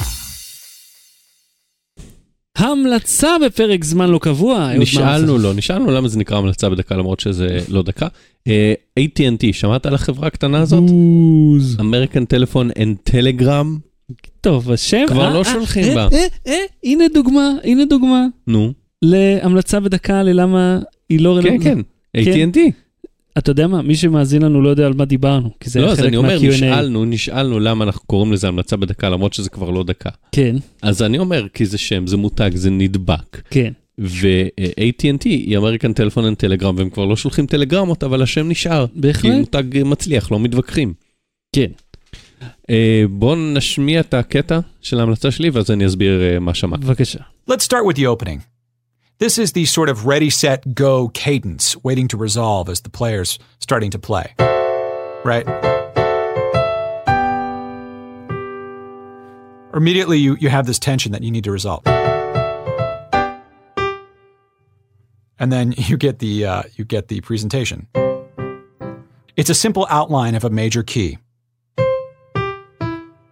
המלצה 2.57 3.29
בפרק 3.45 3.83
זמן 3.83 4.09
לא 4.09 4.17
קבוע. 4.17 4.73
נשאלנו. 4.79 5.37
לו, 5.37 5.53
נשאלנו 5.53 5.91
למה 5.91 6.07
זה 6.07 6.19
נקרא 6.19 6.37
המלצה 6.37 6.69
בדקה 6.69 6.95
למרות 6.95 7.19
שזה 7.19 7.59
לא 7.69 7.83
דקה. 7.83 8.07
אה, 8.47 8.73
AT&T, 8.99 9.53
שמעת 9.53 9.85
על 9.85 9.95
החברה 9.95 10.27
הקטנה 10.27 10.59
הזאת? 10.59 10.83
American 11.79 12.25
Telephone 12.25 12.69
and 12.81 12.97
Telegram? 13.03 13.77
טוב, 14.41 14.71
השם... 14.71 15.05
כבר 15.07 15.25
אה, 15.25 15.33
לא 15.33 15.39
אה, 15.39 15.43
שולחים 15.43 15.97
אה, 15.97 16.09
בה. 16.09 16.17
הנה 16.83 17.03
דוגמה, 17.13 17.51
הנה 17.63 17.85
דוגמה 17.85 18.25
נו, 18.47 18.73
להמלצה 19.01 19.79
בדקה 19.79 20.23
ללמה 20.23 20.79
היא 21.09 21.19
לא 21.19 21.39
כן, 21.41 21.47
רלוונטית. 21.47 21.85
כן, 22.13 22.51
AT&T. 22.51 22.71
אתה 23.37 23.51
יודע 23.51 23.67
מה, 23.67 23.81
מי 23.81 23.95
שמאזין 23.95 24.41
לנו 24.41 24.61
לא 24.61 24.69
יודע 24.69 24.85
על 24.85 24.93
מה 24.93 25.05
דיברנו, 25.05 25.49
כי 25.59 25.69
זה 25.69 25.79
לא, 25.79 25.85
היה 25.85 25.91
אז 25.91 25.99
חלק 25.99 26.07
אני 26.07 26.17
אומר, 26.17 26.39
מה-Q&A. 26.39 26.53
נשאלנו, 26.53 27.05
נשאלנו 27.05 27.59
למה 27.59 27.83
אנחנו 27.85 28.01
קוראים 28.07 28.33
לזה 28.33 28.47
המלצה 28.47 28.77
בדקה 28.77 29.09
למרות 29.09 29.33
שזה 29.33 29.49
כבר 29.49 29.69
לא 29.69 29.83
דקה. 29.83 30.09
כן, 30.31 30.55
אז 30.81 31.01
אני 31.01 31.17
אומר, 31.19 31.47
כי 31.53 31.65
זה 31.65 31.77
שם, 31.77 32.07
זה 32.07 32.17
מותג, 32.17 32.51
זה 32.53 32.69
נדבק. 32.69 33.41
כן. 33.49 33.71
ו-AT&T 33.99 35.23
היא 35.23 35.57
American 35.57 35.93
Telephone 35.93 36.25
and 36.25 36.37
Telegram, 36.37 36.75
והם 36.77 36.89
כבר 36.89 37.05
לא 37.05 37.15
שולחים 37.15 37.45
טלגרמות, 37.45 38.03
אבל 38.03 38.21
השם 38.21 38.49
נשאר. 38.49 38.85
כי 38.87 38.99
בהחלט. 38.99 39.33
מותג 39.33 39.63
מצליח, 39.85 40.31
לא 40.31 40.39
מתווכחים. 40.39 40.93
כן. 41.55 41.71
אה, 42.70 43.04
בואו 43.10 43.36
נשמיע 43.36 44.00
את 44.00 44.14
הקטע 44.14 44.60
של 44.80 45.00
ההמלצה 45.00 45.30
שלי, 45.30 45.50
ואז 45.50 45.70
אני 45.70 45.86
אסביר 45.86 46.22
אה, 46.22 46.38
מה 46.38 46.54
שמעת. 46.54 46.80
בבקשה. 46.80 47.18
Let's 47.50 47.64
start 47.64 47.84
with 47.84 47.96
the 47.96 48.06
opening. 48.06 48.40
This 49.18 49.36
is 49.38 49.52
the 49.52 49.66
sort 49.66 49.90
of 49.90 50.06
ready, 50.06 50.30
set, 50.30 50.74
go 50.74 51.08
cadence 51.08 51.76
waiting 51.84 52.08
to 52.08 52.16
resolve 52.16 52.70
as 52.70 52.80
the 52.80 52.88
player's 52.88 53.38
starting 53.58 53.90
to 53.90 53.98
play. 53.98 54.26
Right? 55.24 55.46
Immediately, 59.74 60.18
you, 60.18 60.36
you 60.40 60.48
have 60.48 60.66
this 60.66 60.78
tension 60.78 61.12
that 61.12 61.22
you 61.22 61.30
need 61.30 61.44
to 61.44 61.52
resolve. 61.52 61.82
And 65.38 65.52
then 65.52 65.74
you 65.76 65.96
get 65.96 66.18
the 66.18 66.46
uh, 66.46 66.62
you 66.76 66.84
get 66.84 67.08
the 67.08 67.20
presentation. 67.20 67.88
It's 69.36 69.50
a 69.50 69.54
simple 69.54 69.86
outline 69.90 70.34
of 70.34 70.44
a 70.44 70.50
major 70.50 70.82
key. 70.82 71.18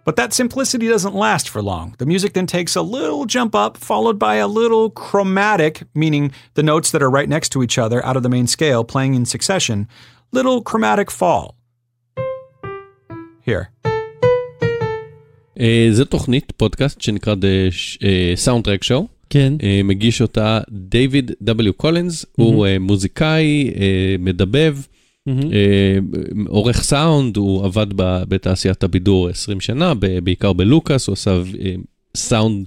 But 0.04 0.16
that 0.16 0.32
simplicity 0.32 0.88
doesn't 0.88 1.14
last 1.14 1.46
for 1.50 1.60
long. 1.60 1.94
The 1.98 2.06
music 2.06 2.32
then 2.32 2.46
takes 2.46 2.74
a 2.74 2.80
little 2.80 3.26
jump 3.26 3.54
up, 3.54 3.76
followed 3.76 4.18
by 4.18 4.36
a 4.36 4.48
little 4.60 4.88
chromatic, 4.88 5.82
meaning 5.94 6.32
the 6.54 6.62
notes 6.62 6.90
that 6.92 7.02
are 7.02 7.10
right 7.10 7.28
next 7.28 7.50
to 7.50 7.62
each 7.62 7.76
other 7.84 7.98
out 8.06 8.16
of 8.16 8.22
the 8.22 8.30
main 8.36 8.46
scale 8.46 8.84
playing 8.84 9.14
in 9.14 9.26
succession, 9.26 9.86
little 10.32 10.62
chromatic 10.62 11.10
fall. 11.10 11.54
Here. 13.44 13.64
אה, 15.60 15.88
זו 15.92 16.04
תוכנית 16.04 16.52
פודקאסט 16.56 17.00
שנקרא 17.00 17.34
The 17.34 17.72
Soundtrack 18.46 18.84
Show. 18.84 19.02
כן. 19.30 19.52
אה, 19.62 19.80
מגיש 19.84 20.22
אותה 20.22 20.60
דיוויד 20.70 21.30
W. 21.44 21.72
קולינס, 21.76 22.26
הוא 22.36 22.66
אה, 22.66 22.78
מוזיקאי, 22.78 23.72
אה, 23.76 24.16
מדבב, 24.18 24.76
מהמם. 24.76 24.82
אה, 24.82 25.01
עורך 26.47 26.83
סאונד, 26.83 27.37
הוא 27.37 27.65
עבד 27.65 27.87
ב- 27.95 28.23
בתעשיית 28.27 28.83
הבידור 28.83 29.29
20 29.29 29.61
שנה, 29.61 29.93
ב- 29.93 30.19
בעיקר 30.19 30.53
בלוקאס, 30.53 31.07
הוא 31.07 31.13
עשה 31.13 31.31
אה, 31.31 31.75
סאונד 32.17 32.65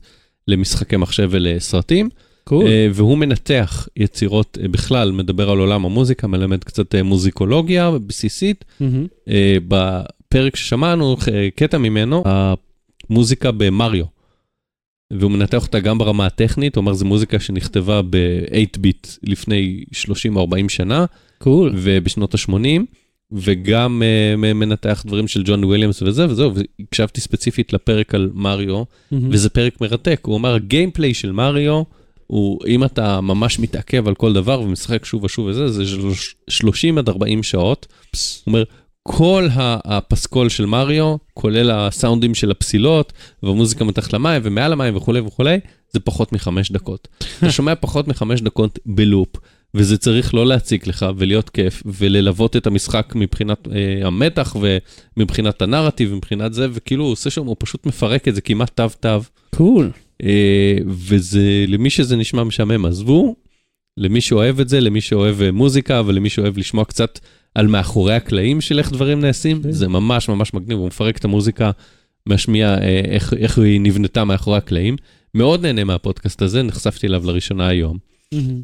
למשחקי 0.49 0.97
מחשב 0.97 1.29
ולסרטים, 1.33 2.09
קול. 2.45 2.67
אה, 2.67 2.89
והוא 2.95 3.19
מנתח 3.19 3.89
יצירות 3.97 4.59
אה, 4.63 4.69
בכלל, 4.69 5.13
מדבר 5.13 5.51
על 5.51 5.59
עולם 5.59 5.85
המוזיקה, 5.85 6.27
מלמד 6.27 6.65
קצת 6.65 6.95
אה, 6.95 7.03
מוזיקולוגיה 7.03 7.91
בסיסית. 8.07 8.65
מהמם. 8.81 9.07
אה, 9.29 9.57
בפרק 9.69 10.57
ששמענו, 10.57 11.17
אה, 11.33 11.49
קטע 11.57 11.79
ממנו, 11.79 12.23
המוזיקה 12.27 13.53
במריו. 13.53 14.05
והוא 15.13 15.31
מנתח 15.31 15.63
אותה 15.63 15.81
גם 15.81 15.99
ברמה 15.99 16.27
הטכנית, 16.27 16.77
הוא 16.77 16.81
אומר 16.83 16.93
זו 16.95 17.05
מוזיקה 17.05 17.41
שנכתבה 17.41 18.03
ב-8 18.03 18.81
ביט 18.81 19.07
לפני 19.23 19.85
30 19.93 20.37
או 20.37 20.41
40 20.41 20.69
שנה, 20.69 21.05
Cool. 21.39 21.73
ובשנות 21.77 22.35
ה-80, 22.35 22.83
וגם 23.33 24.03
אה, 24.03 24.37
מנתח 24.55 25.03
דברים 25.07 25.29
של 25.29 25.43
ג'ון 25.45 25.65
וויליאמס 25.65 26.03
וזה 26.03 26.27
וזהו, 26.29 26.53
והקשבתי 26.55 27.21
ספציפית 27.21 27.73
לפרק 27.73 28.15
על 28.15 28.31
מריו, 28.35 28.83
מהמם. 29.11 29.29
וזה 29.33 29.51
פרק 29.51 29.81
מרתק. 29.81 30.21
הוא 30.27 30.37
אמר, 30.37 30.55
ה 30.55 30.62
gameplay 30.62 31.15
של 31.15 31.33
מריו, 31.33 31.83
הוא, 32.27 32.61
אם 32.67 32.85
אתה 32.85 33.21
ממש 33.21 33.59
מתעכב 33.59 34.09
על 34.09 34.15
כל 34.15 34.33
דבר 34.33 34.61
ומשחק 34.61 35.05
שוב 35.05 35.25
ושוב 35.25 35.47
וזה, 35.47 35.69
זה 35.69 35.87
שלוש- 35.87 36.37
30 36.51 36.99
עד 36.99 37.09
40 37.09 37.43
שעות. 37.43 37.87
הוא 38.11 38.21
אומר, 38.47 38.65
כל 39.03 39.49
הפסקול 39.55 40.49
של 40.49 40.67
מריו, 40.67 41.17
כולל 41.35 41.71
הסאונדים 41.71 42.35
של 42.35 42.51
הפסילות, 42.51 43.13
והמוזיקה 43.43 43.85
מתחת 43.85 44.13
למים 44.13 44.43
ומעל 44.45 44.73
המים 44.73 44.97
וכולי 44.97 45.21
וכולי, 45.21 45.59
זה 45.93 46.01
פחות 46.01 46.33
מחמש 46.33 46.73
דקות. 46.73 47.09
אתה 47.39 47.51
שומע 47.51 47.75
פחות 47.75 48.09
מחמש 48.09 48.41
דקות 48.41 48.79
בלופ, 48.87 49.29
וזה 49.75 49.99
צריך 49.99 50.35
לא 50.35 50.47
להציק 50.47 50.87
לך 50.87 51.07
ולהיות 51.17 51.51
כיף, 51.51 51.83
וללוות 51.87 52.57
את 52.57 52.67
המשחק 52.67 53.13
מבחינת 53.17 53.69
אה, 53.73 54.07
המתח 54.07 54.57
ומבחינת 55.17 55.63
הנרטיב 55.63 56.13
ומבחינת 56.13 56.55
זה, 56.55 56.67
וכאילו 56.73 57.05
הוא 57.05 57.13
עושה 57.13 57.31
שם, 57.31 57.47
הוא 57.47 57.57
פשוט 57.59 57.87
מפרק 57.87 58.29
את 58.29 58.35
זה 58.35 58.41
כמעט 58.41 58.71
תו-תו. 58.75 59.21
קול. 59.57 59.91
אה, 60.23 60.77
וזה, 60.87 61.65
למי 61.69 61.91
שזה 61.91 62.17
נשמע 62.17 62.45
משעמם, 62.45 62.85
עזבו. 62.85 63.37
למי 63.97 64.21
שאוהב 64.21 64.61
את 64.61 64.69
זה, 64.69 64.81
למי 64.81 65.01
שאוהב 65.01 65.43
אה, 65.43 65.53
מוזיקה 65.53 66.03
ולמי 66.07 66.31
שאוהב 66.31 66.59
לשמוע 66.59 66.85
קצת 66.85 67.19
על 67.55 67.67
מאחורי 67.67 68.15
הקלעים 68.15 68.61
של 68.61 68.79
איך 68.79 68.93
דברים 68.93 69.21
נעשים, 69.21 69.63
כן. 69.63 69.73
זה 69.73 69.89
ממש 69.89 70.29
ממש 70.29 70.55
מגניב, 70.55 70.79
הוא 70.79 70.87
מפרק 70.87 71.17
את 71.17 71.25
המוזיקה, 71.25 71.71
משמיע 72.29 72.75
אה, 72.75 73.01
איך, 73.05 73.35
איך 73.35 73.59
היא 73.59 73.81
נבנתה 73.81 74.25
מאחורי 74.25 74.57
הקלעים. 74.57 74.97
מאוד 75.35 75.67
נהנה 75.67 75.85
מהפודקאסט 75.85 76.43
הזה, 76.43 76.63
נחשפתי 76.63 77.07
אליו 77.07 77.23
לראשונה 77.27 77.69
היום. 77.69 77.99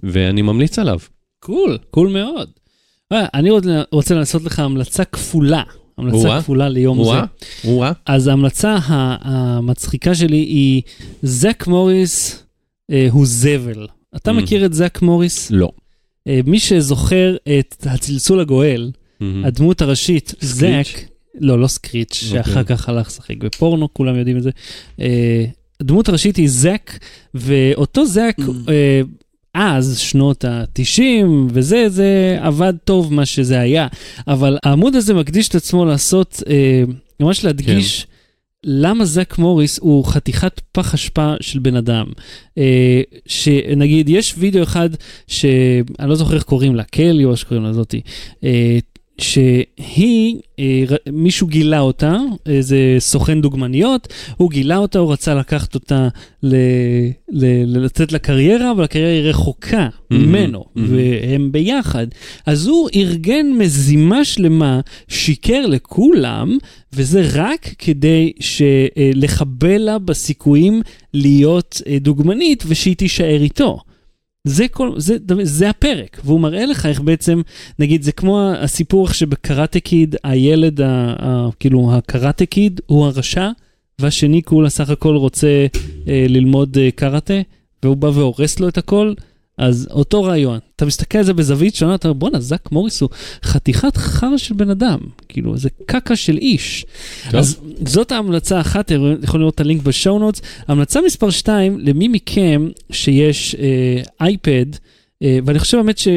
ואני 0.02 0.42
ממליץ 0.42 0.78
עליו. 0.78 0.98
Cool, 1.40 1.78
cool 1.90 2.08
מאוד. 2.08 2.50
אה, 3.12 3.26
אני 3.34 3.50
רוצה- 3.92 4.14
לעשות 4.14 4.42
לך 4.44 4.58
המלצה 4.58 5.04
כפולה. 5.04 5.62
המלצה 5.98 6.16
או-אה. 6.28 6.42
כפולה 6.42 6.68
ליום 6.68 6.96
זה. 7.04 7.10
או-אה, 7.10 7.24
או-אה, 7.64 7.92
אז 8.06 8.26
ההמלצה 8.26 8.78
המצחיקה 9.22 10.14
שלי 10.14 10.36
היא 10.36 10.82
זק 11.22 11.64
מוריס 11.66 12.42
אה, 12.92 13.06
הוא 13.10 13.26
זבל. 13.26 13.86
אתה 14.16 14.30
מממ. 14.30 14.34
מכיר 14.34 14.64
את 14.66 14.72
זק 14.74 14.98
מוריס? 15.02 15.50
לא. 15.50 15.70
אה, 16.28 16.40
מי 16.46 16.58
שזוכר 16.60 17.36
את 17.58 17.86
הצלצול 17.90 18.40
הגואל, 18.40 18.90
מהמם. 19.20 19.44
הדמות 19.44 19.82
הראשית, 19.82 20.34
זק? 20.40 20.86
לא, 21.40 21.58
לא 21.60 21.66
סקריץ', 21.66 22.14
שאחר 22.14 22.60
אוקיי. 22.60 22.76
כך 22.76 22.88
הלך 22.88 23.06
לשחק 23.06 23.36
בפורנו, 23.36 23.94
כולם 23.94 24.16
יודעים 24.18 24.36
את 24.36 24.42
זה. 24.42 24.50
אה, 25.00 25.44
הדמות 25.80 26.08
הראשית 26.08 26.36
היא 26.36 26.48
זק, 26.50 26.98
ואותו 27.34 28.06
זק, 28.06 28.36
אה, 28.68 29.00
אז, 29.54 29.98
שנות 29.98 30.44
ה-90 30.44 31.02
וזה, 31.48 31.88
זה 31.88 32.38
עבד 32.40 32.74
טוב 32.84 33.14
מה 33.14 33.26
שזה 33.26 33.60
היה. 33.60 33.86
אבל 34.28 34.58
העמוד 34.64 34.94
הזה 34.96 35.14
מקדיש 35.14 35.48
את 35.48 35.54
עצמו 35.54 35.84
לעשות, 35.84 36.42
אה, 36.48 36.82
ממש 37.20 37.44
להדגיש 37.44 38.06
למה 38.64 39.04
זק 39.04 39.38
מוריס 39.38 39.78
הוא 39.78 40.04
חתיכת 40.04 40.60
פח 40.72 40.94
אשפה 40.94 41.34
של 41.40 41.58
בן 41.58 41.76
אדם. 41.76 42.06
אה, 42.58 43.02
שנגיד, 43.26 44.08
יש 44.08 44.34
וידאו 44.38 44.62
אחד 44.62 44.90
שאני 45.26 46.08
לא 46.08 46.14
זוכר 46.14 46.34
איך 46.34 46.42
קוראים 46.42 46.76
לה, 46.76 46.84
קלי 46.84 47.24
או 47.24 47.36
שקוראים 47.36 47.64
לה 47.64 47.72
זאתי, 47.72 48.00
אה, 48.44 48.78
שהיא, 49.22 50.36
אה, 50.58 50.84
מישהו 51.12 51.46
גילה 51.46 51.80
אותה, 51.80 52.16
איזה 52.46 52.96
סוכן 52.98 53.40
דוגמניות, 53.40 54.08
הוא 54.36 54.50
גילה 54.50 54.76
אותה, 54.76 54.98
הוא 54.98 55.12
רצה 55.12 55.34
לקחת 55.34 55.74
אותה 55.74 56.08
ל, 56.42 56.54
ל, 57.28 57.46
ל, 57.66 57.84
לצאת 57.84 58.12
לקריירה, 58.12 58.70
אבל 58.70 58.84
הקריירה 58.84 59.10
היא 59.12 59.30
רחוקה 59.30 59.88
ממנו, 60.10 60.64
Mhm. 60.76 60.80
והם 60.88 61.52
ביחד. 61.52 62.06
אז 62.46 62.66
הוא 62.66 62.88
ארגן 62.94 63.46
מזימה 63.58 64.24
שלמה, 64.24 64.80
שיקר 65.08 65.66
לכולם, 65.66 66.58
וזה 66.92 67.22
רק 67.34 67.68
כדי 67.78 68.32
אה, 68.96 69.10
לחבל 69.14 69.78
לה 69.78 69.98
בסיכויים 69.98 70.82
להיות 71.14 71.82
אה, 71.86 71.98
דוגמנית 72.00 72.64
ושהיא 72.66 72.96
תישאר 72.96 73.42
איתו. 73.42 73.78
זה 74.44 74.68
כל, 74.68 74.92
זה, 74.96 75.16
זה 75.42 75.70
הפרק, 75.70 76.20
והוא 76.24 76.40
מראה 76.40 76.66
לך 76.66 76.86
איך 76.86 77.00
בעצם, 77.00 77.42
נגיד, 77.78 78.02
זה 78.02 78.12
כמו 78.12 78.50
הסיפור 78.58 79.06
איך 79.06 79.14
שבקראטה 79.14 79.80
קיד, 79.80 80.16
הילד, 80.24 80.80
ה, 80.80 81.14
ה, 81.18 81.48
כאילו, 81.60 81.94
הקראטה 81.94 82.46
קיד 82.46 82.80
הוא 82.86 83.06
הרשע, 83.06 83.50
והשני 83.98 84.42
כולה 84.42 84.70
סך 84.70 84.90
הכל 84.90 85.16
רוצה 85.16 85.66
אה, 86.08 86.26
ללמוד 86.28 86.78
אה, 86.78 86.90
קראטה, 86.90 87.34
והוא 87.82 87.96
בא 87.96 88.06
והורס 88.06 88.60
לו 88.60 88.68
את 88.68 88.78
הכל, 88.78 89.14
אז 89.58 89.88
אותו 89.90 90.22
רעיון. 90.22 90.58
אתה 90.76 90.86
מסתכל 90.86 91.18
על 91.18 91.24
זה 91.24 91.32
בזווית 91.32 91.74
שונה, 91.74 91.94
אתה 91.94 92.08
אומר, 92.08 92.18
בואנה, 92.18 92.40
זק 92.40 92.72
מוריס 92.72 93.00
הוא 93.00 93.08
חתיכת 93.44 93.96
חרא 93.96 94.36
של 94.36 94.54
בן 94.54 94.70
אדם, 94.70 94.98
כאילו, 95.28 95.56
זה 95.56 95.68
קקה 95.86 96.16
של 96.16 96.36
איש. 96.36 96.84
טוב. 97.30 97.34
אז 97.40 97.56
זאת 97.86 98.12
ההמלצה 98.12 98.60
אחת, 98.60 98.84
אתם 98.92 99.14
יכולים 99.22 99.40
לראות 99.40 99.54
את 99.54 99.60
הלינק 99.60 99.82
בשואו 99.82 100.18
נוטס. 100.18 100.40
המלצה 100.68 101.00
מספר 101.06 101.30
2, 101.30 101.78
למי 101.80 102.08
מכם 102.08 102.68
שיש 102.92 103.54
אה, 103.54 104.02
אייפד, 104.20 104.66
אה, 105.22 105.38
ואני 105.46 105.58
חושב 105.58 105.76
באמת 105.76 105.98
ש... 105.98 106.08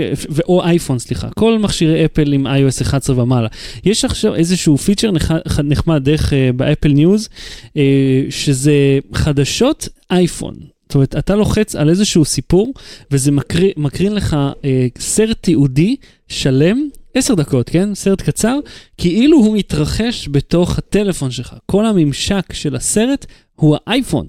או 0.47 0.63
אייפון, 0.63 0.99
סליחה, 0.99 1.29
כל 1.29 1.59
מכשירי 1.59 2.05
אפל 2.05 2.33
עם 2.33 2.47
iOS 2.47 2.81
11 2.81 3.23
ומעלה. 3.23 3.47
יש 3.85 4.05
עכשיו 4.05 4.35
איזשהו 4.35 4.77
פיצ'ר 4.77 5.11
נח- 5.11 5.31
נחמד 5.63 6.03
דרך 6.03 6.33
אה, 6.33 6.49
ב 6.55 6.61
Apple 6.61 6.89
News, 6.89 7.29
אה, 7.77 7.81
שזה 8.29 8.73
חדשות 9.13 9.87
אייפון. 10.11 10.55
זאת 10.85 10.95
אומרת, 10.95 11.15
אתה 11.15 11.35
לוחץ 11.35 11.75
על 11.75 11.89
איזשהו 11.89 12.25
סיפור, 12.25 12.73
וזה 13.11 13.31
מקריא, 13.31 13.71
מקרין 13.77 14.15
לך 14.15 14.37
אה, 14.65 14.87
סרט 14.99 15.37
תיעודי 15.41 15.95
שלם, 16.27 16.87
עשר 17.13 17.33
דקות, 17.33 17.69
כן? 17.69 17.95
סרט 17.95 18.21
קצר, 18.21 18.59
כאילו 18.97 19.37
הוא 19.37 19.57
מתרחש 19.57 20.27
בתוך 20.31 20.77
הטלפון 20.77 21.31
שלך. 21.31 21.55
כל 21.65 21.85
הממשק 21.85 22.53
של 22.53 22.75
הסרט 22.75 23.25
הוא 23.55 23.77
האייפון. 23.87 24.27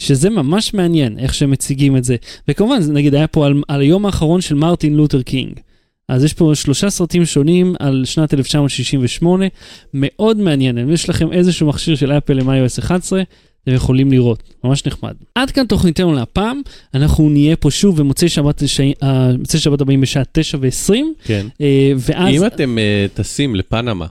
שזה 0.00 0.30
ממש 0.30 0.74
מעניין 0.74 1.18
איך 1.18 1.34
שהם 1.34 1.50
מציגים 1.50 1.96
את 1.96 2.04
זה. 2.04 2.16
וכמובן, 2.48 2.78
נגיד 2.92 3.14
היה 3.14 3.26
פה 3.26 3.46
על, 3.46 3.62
על 3.68 3.80
היום 3.80 4.06
האחרון 4.06 4.40
של 4.40 4.54
מרטין 4.54 4.94
לותר 4.96 5.22
קינג. 5.22 5.60
אז 6.08 6.24
יש 6.24 6.32
פה 6.32 6.52
שלושה 6.54 6.90
סרטים 6.90 7.24
שונים 7.24 7.74
על 7.78 8.04
שנת 8.04 8.34
1968, 8.34 9.46
מאוד 9.94 10.36
מעניין. 10.36 10.78
אם 10.78 10.90
יש 10.90 11.08
לכם 11.08 11.32
איזשהו 11.32 11.66
מכשיר 11.66 11.96
של 11.96 12.12
אפל 12.12 12.38
עם 12.40 12.48
iOS 12.48 12.78
11, 12.80 13.22
אתם 13.62 13.74
יכולים 13.74 14.12
לראות, 14.12 14.42
ממש 14.64 14.86
נחמד. 14.86 15.14
עד 15.34 15.50
כאן 15.50 15.66
תוכניתנו 15.66 16.12
להפעם, 16.12 16.60
אנחנו 16.94 17.28
נהיה 17.28 17.56
פה 17.56 17.70
שוב 17.70 17.96
במוצאי 17.96 18.28
שבת, 18.28 18.62
ש... 18.66 18.80
אה, 19.02 19.36
מוצאי 19.38 19.60
שבת 19.60 19.80
הבאים 19.80 20.00
בשעה 20.00 20.22
9 20.32 20.58
ו-20, 20.60 20.94
כן. 21.24 21.46
אה, 21.60 21.92
ואז... 21.96 22.34
אם 22.34 22.46
אתם 22.46 22.78
אה, 22.78 23.06
טסים 23.14 23.56
לפנמה, 23.56 24.06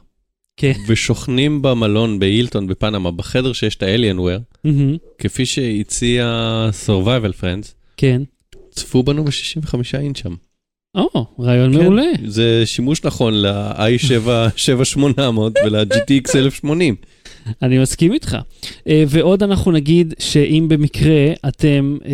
כן. 0.58 0.74
ושוכנים 0.88 1.62
במלון 1.62 2.20
בהילטון 2.20 2.68
בפנמה, 2.68 3.12
בחדר 3.12 3.54
שיש 3.54 3.76
את 3.76 3.84
ה-Alienware, 3.84 4.58
מהמם, 4.64 4.98
כפי 5.18 5.46
שהציע 5.46 6.70
Survival 6.86 7.42
Friends, 7.42 7.68
כן. 7.98 8.22
צפו 8.72 9.04
בנו 9.04 9.26
ב-65 9.26 9.76
אינץ' 10.00 10.18
שם. 10.18 10.36
או, 10.96 11.26
רעיון 11.40 11.74
כן, 11.74 11.84
מעולה. 11.84 12.12
זה 12.26 12.64
שימוש 12.66 13.04
נכון 13.04 13.34
ל-i7-7800 13.34 15.10
ול-GTX 15.40 16.38
1080. 16.38 16.96
אני 17.62 17.80
מסכים 17.80 18.14
איתך. 18.14 18.38
אה, 18.88 19.04
ועוד 19.08 19.44
אנחנו 19.44 19.72
נגיד 19.72 20.14
שאם 20.20 20.66
במקרה 20.70 21.34
אתם 21.48 21.98
אה, 22.06 22.12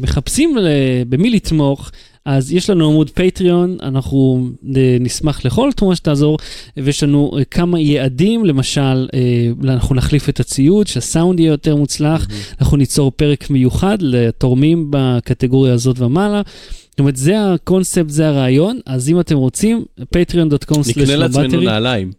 מחפשים 0.00 0.56
ל- 0.58 0.68
במי 1.08 1.30
לתמוך, 1.30 1.90
אז 2.24 2.52
יש 2.52 2.70
לנו 2.70 2.86
עמוד 2.90 3.10
פטריון, 3.10 3.76
אנחנו 3.82 4.48
אה, 4.76 4.96
נשמח 5.00 5.44
לכל 5.44 5.70
תרומה 5.76 5.96
שתעזור, 5.96 6.38
ויש 6.76 7.02
לנו 7.02 7.30
אה, 7.38 7.44
כמה 7.44 7.80
יעדים, 7.80 8.44
למשל, 8.44 9.08
אה, 9.14 9.20
אנחנו 9.64 9.94
נחליף 9.94 10.28
את 10.28 10.40
הציוד, 10.40 10.86
שהסאונד 10.86 11.40
יהיה 11.40 11.50
יותר 11.50 11.76
מוצלח, 11.76 12.26
אנחנו 12.60 12.76
ניצור 12.76 13.10
פרק 13.16 13.50
מיוחד 13.50 13.98
לתורמים 14.00 14.86
בקטגוריה 14.90 15.72
הזאת 15.74 16.00
ומעלה. 16.00 16.42
זאת 16.90 17.00
אומרת, 17.00 17.16
זה 17.16 17.52
הקונספט, 17.52 18.08
זה 18.10 18.28
הרעיון, 18.28 18.78
אז 18.86 19.08
אם 19.08 19.20
אתם 19.20 19.36
רוצים, 19.36 19.84
patreon.com/battery, 20.00 20.88
נקנה 21.02 21.16
לעצמנו 21.16 21.60
נעליים. 21.60 22.12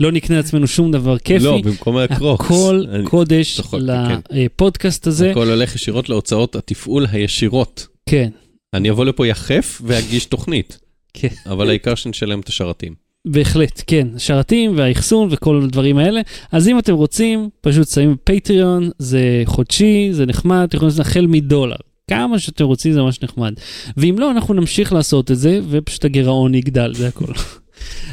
לא 0.00 0.12
נקנה 0.12 0.36
לעצמנו 0.36 0.66
שום 0.66 0.92
דבר 0.92 1.18
כיפי. 1.18 1.44
לא, 1.44 1.60
במקום 1.64 1.96
הקרוקס. 1.96 2.44
הכל 2.46 2.84
אני- 2.92 3.04
קודש 3.04 3.56
צוחק, 3.56 3.78
כן. 4.08 4.18
לפודקאסט 4.30 5.06
הזה. 5.06 5.30
הכל 5.30 5.48
הולך 5.50 5.74
ישירות 5.74 6.08
להוצאות 6.08 6.56
התפעול 6.56 7.06
הישירות. 7.12 7.86
כן, 8.08 8.28
אני 8.74 8.90
אבוא 8.90 9.04
לפה 9.04 9.26
יחף 9.26 9.80
ואגיש 9.84 10.24
תוכנית, 10.24 10.78
כן. 11.14 11.28
אבל 11.46 11.68
העיקר 11.68 11.94
שנשלם 11.94 12.40
את 12.40 12.48
השרתים. 12.48 12.94
בהחלט, 13.26 13.82
כן. 13.86 14.08
שרתים 14.18 14.72
והאחסון 14.76 15.28
וכל 15.30 15.60
הדברים 15.64 15.98
האלה. 15.98 16.20
אז 16.52 16.68
אם 16.68 16.78
אתם 16.78 16.94
רוצים, 16.94 17.48
פשוט 17.60 17.88
שמים 17.88 18.16
פטריון, 18.24 18.90
זה 18.98 19.20
חודשי, 19.46 20.08
זה 20.12 20.26
נחמד, 20.26 20.64
אתם 20.68 20.76
יכולים 20.76 20.88
לעשות 20.90 21.06
החל 21.06 21.26
מדולר. 21.26 21.76
כמה 22.10 22.38
שאתם 22.38 22.64
רוצים 22.64 22.92
זה 22.92 23.02
ממש 23.02 23.22
נחמד. 23.22 23.52
ואם 23.96 24.16
לא, 24.18 24.30
אנחנו 24.30 24.54
נמשיך 24.54 24.92
לעשות 24.92 25.30
את 25.30 25.38
זה, 25.38 25.60
ופשוט 25.70 26.04
הגירעון 26.04 26.54
יגדל, 26.54 26.94
זה 26.94 27.08
הכל. 27.08 27.32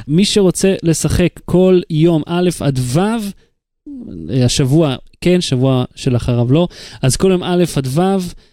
מי 0.07 0.25
שרוצה 0.25 0.75
לשחק 0.83 1.39
כל 1.45 1.81
יום 1.89 2.21
א' 2.27 2.49
עד 2.59 2.79
ו', 2.79 2.99
השבוע 4.45 4.95
כן, 5.21 5.41
שבוע 5.41 5.85
שלאחריו 5.95 6.53
לא, 6.53 6.67
אז 7.01 7.15
כל 7.15 7.31
יום 7.31 7.43
א' 7.43 7.63
עד 7.75 7.87
ו', 7.87 8.01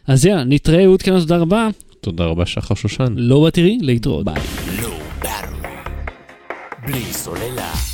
אז 0.06 0.26
יאללה, 0.26 0.44
נתראה, 0.44 0.84
אהוד 0.84 1.02
תודה 1.02 1.36
רבה. 1.36 1.68
תודה 2.00 2.24
רבה, 2.24 2.46
שחר 2.46 2.74
שושן. 2.74 3.14
לא 3.16 3.44
בתראי, 3.46 3.78
להתראות. 3.80 4.24
ביי. 4.24 4.34
Battery. 5.22 5.66
בלי 6.86 7.04
סוללה. 7.12 7.91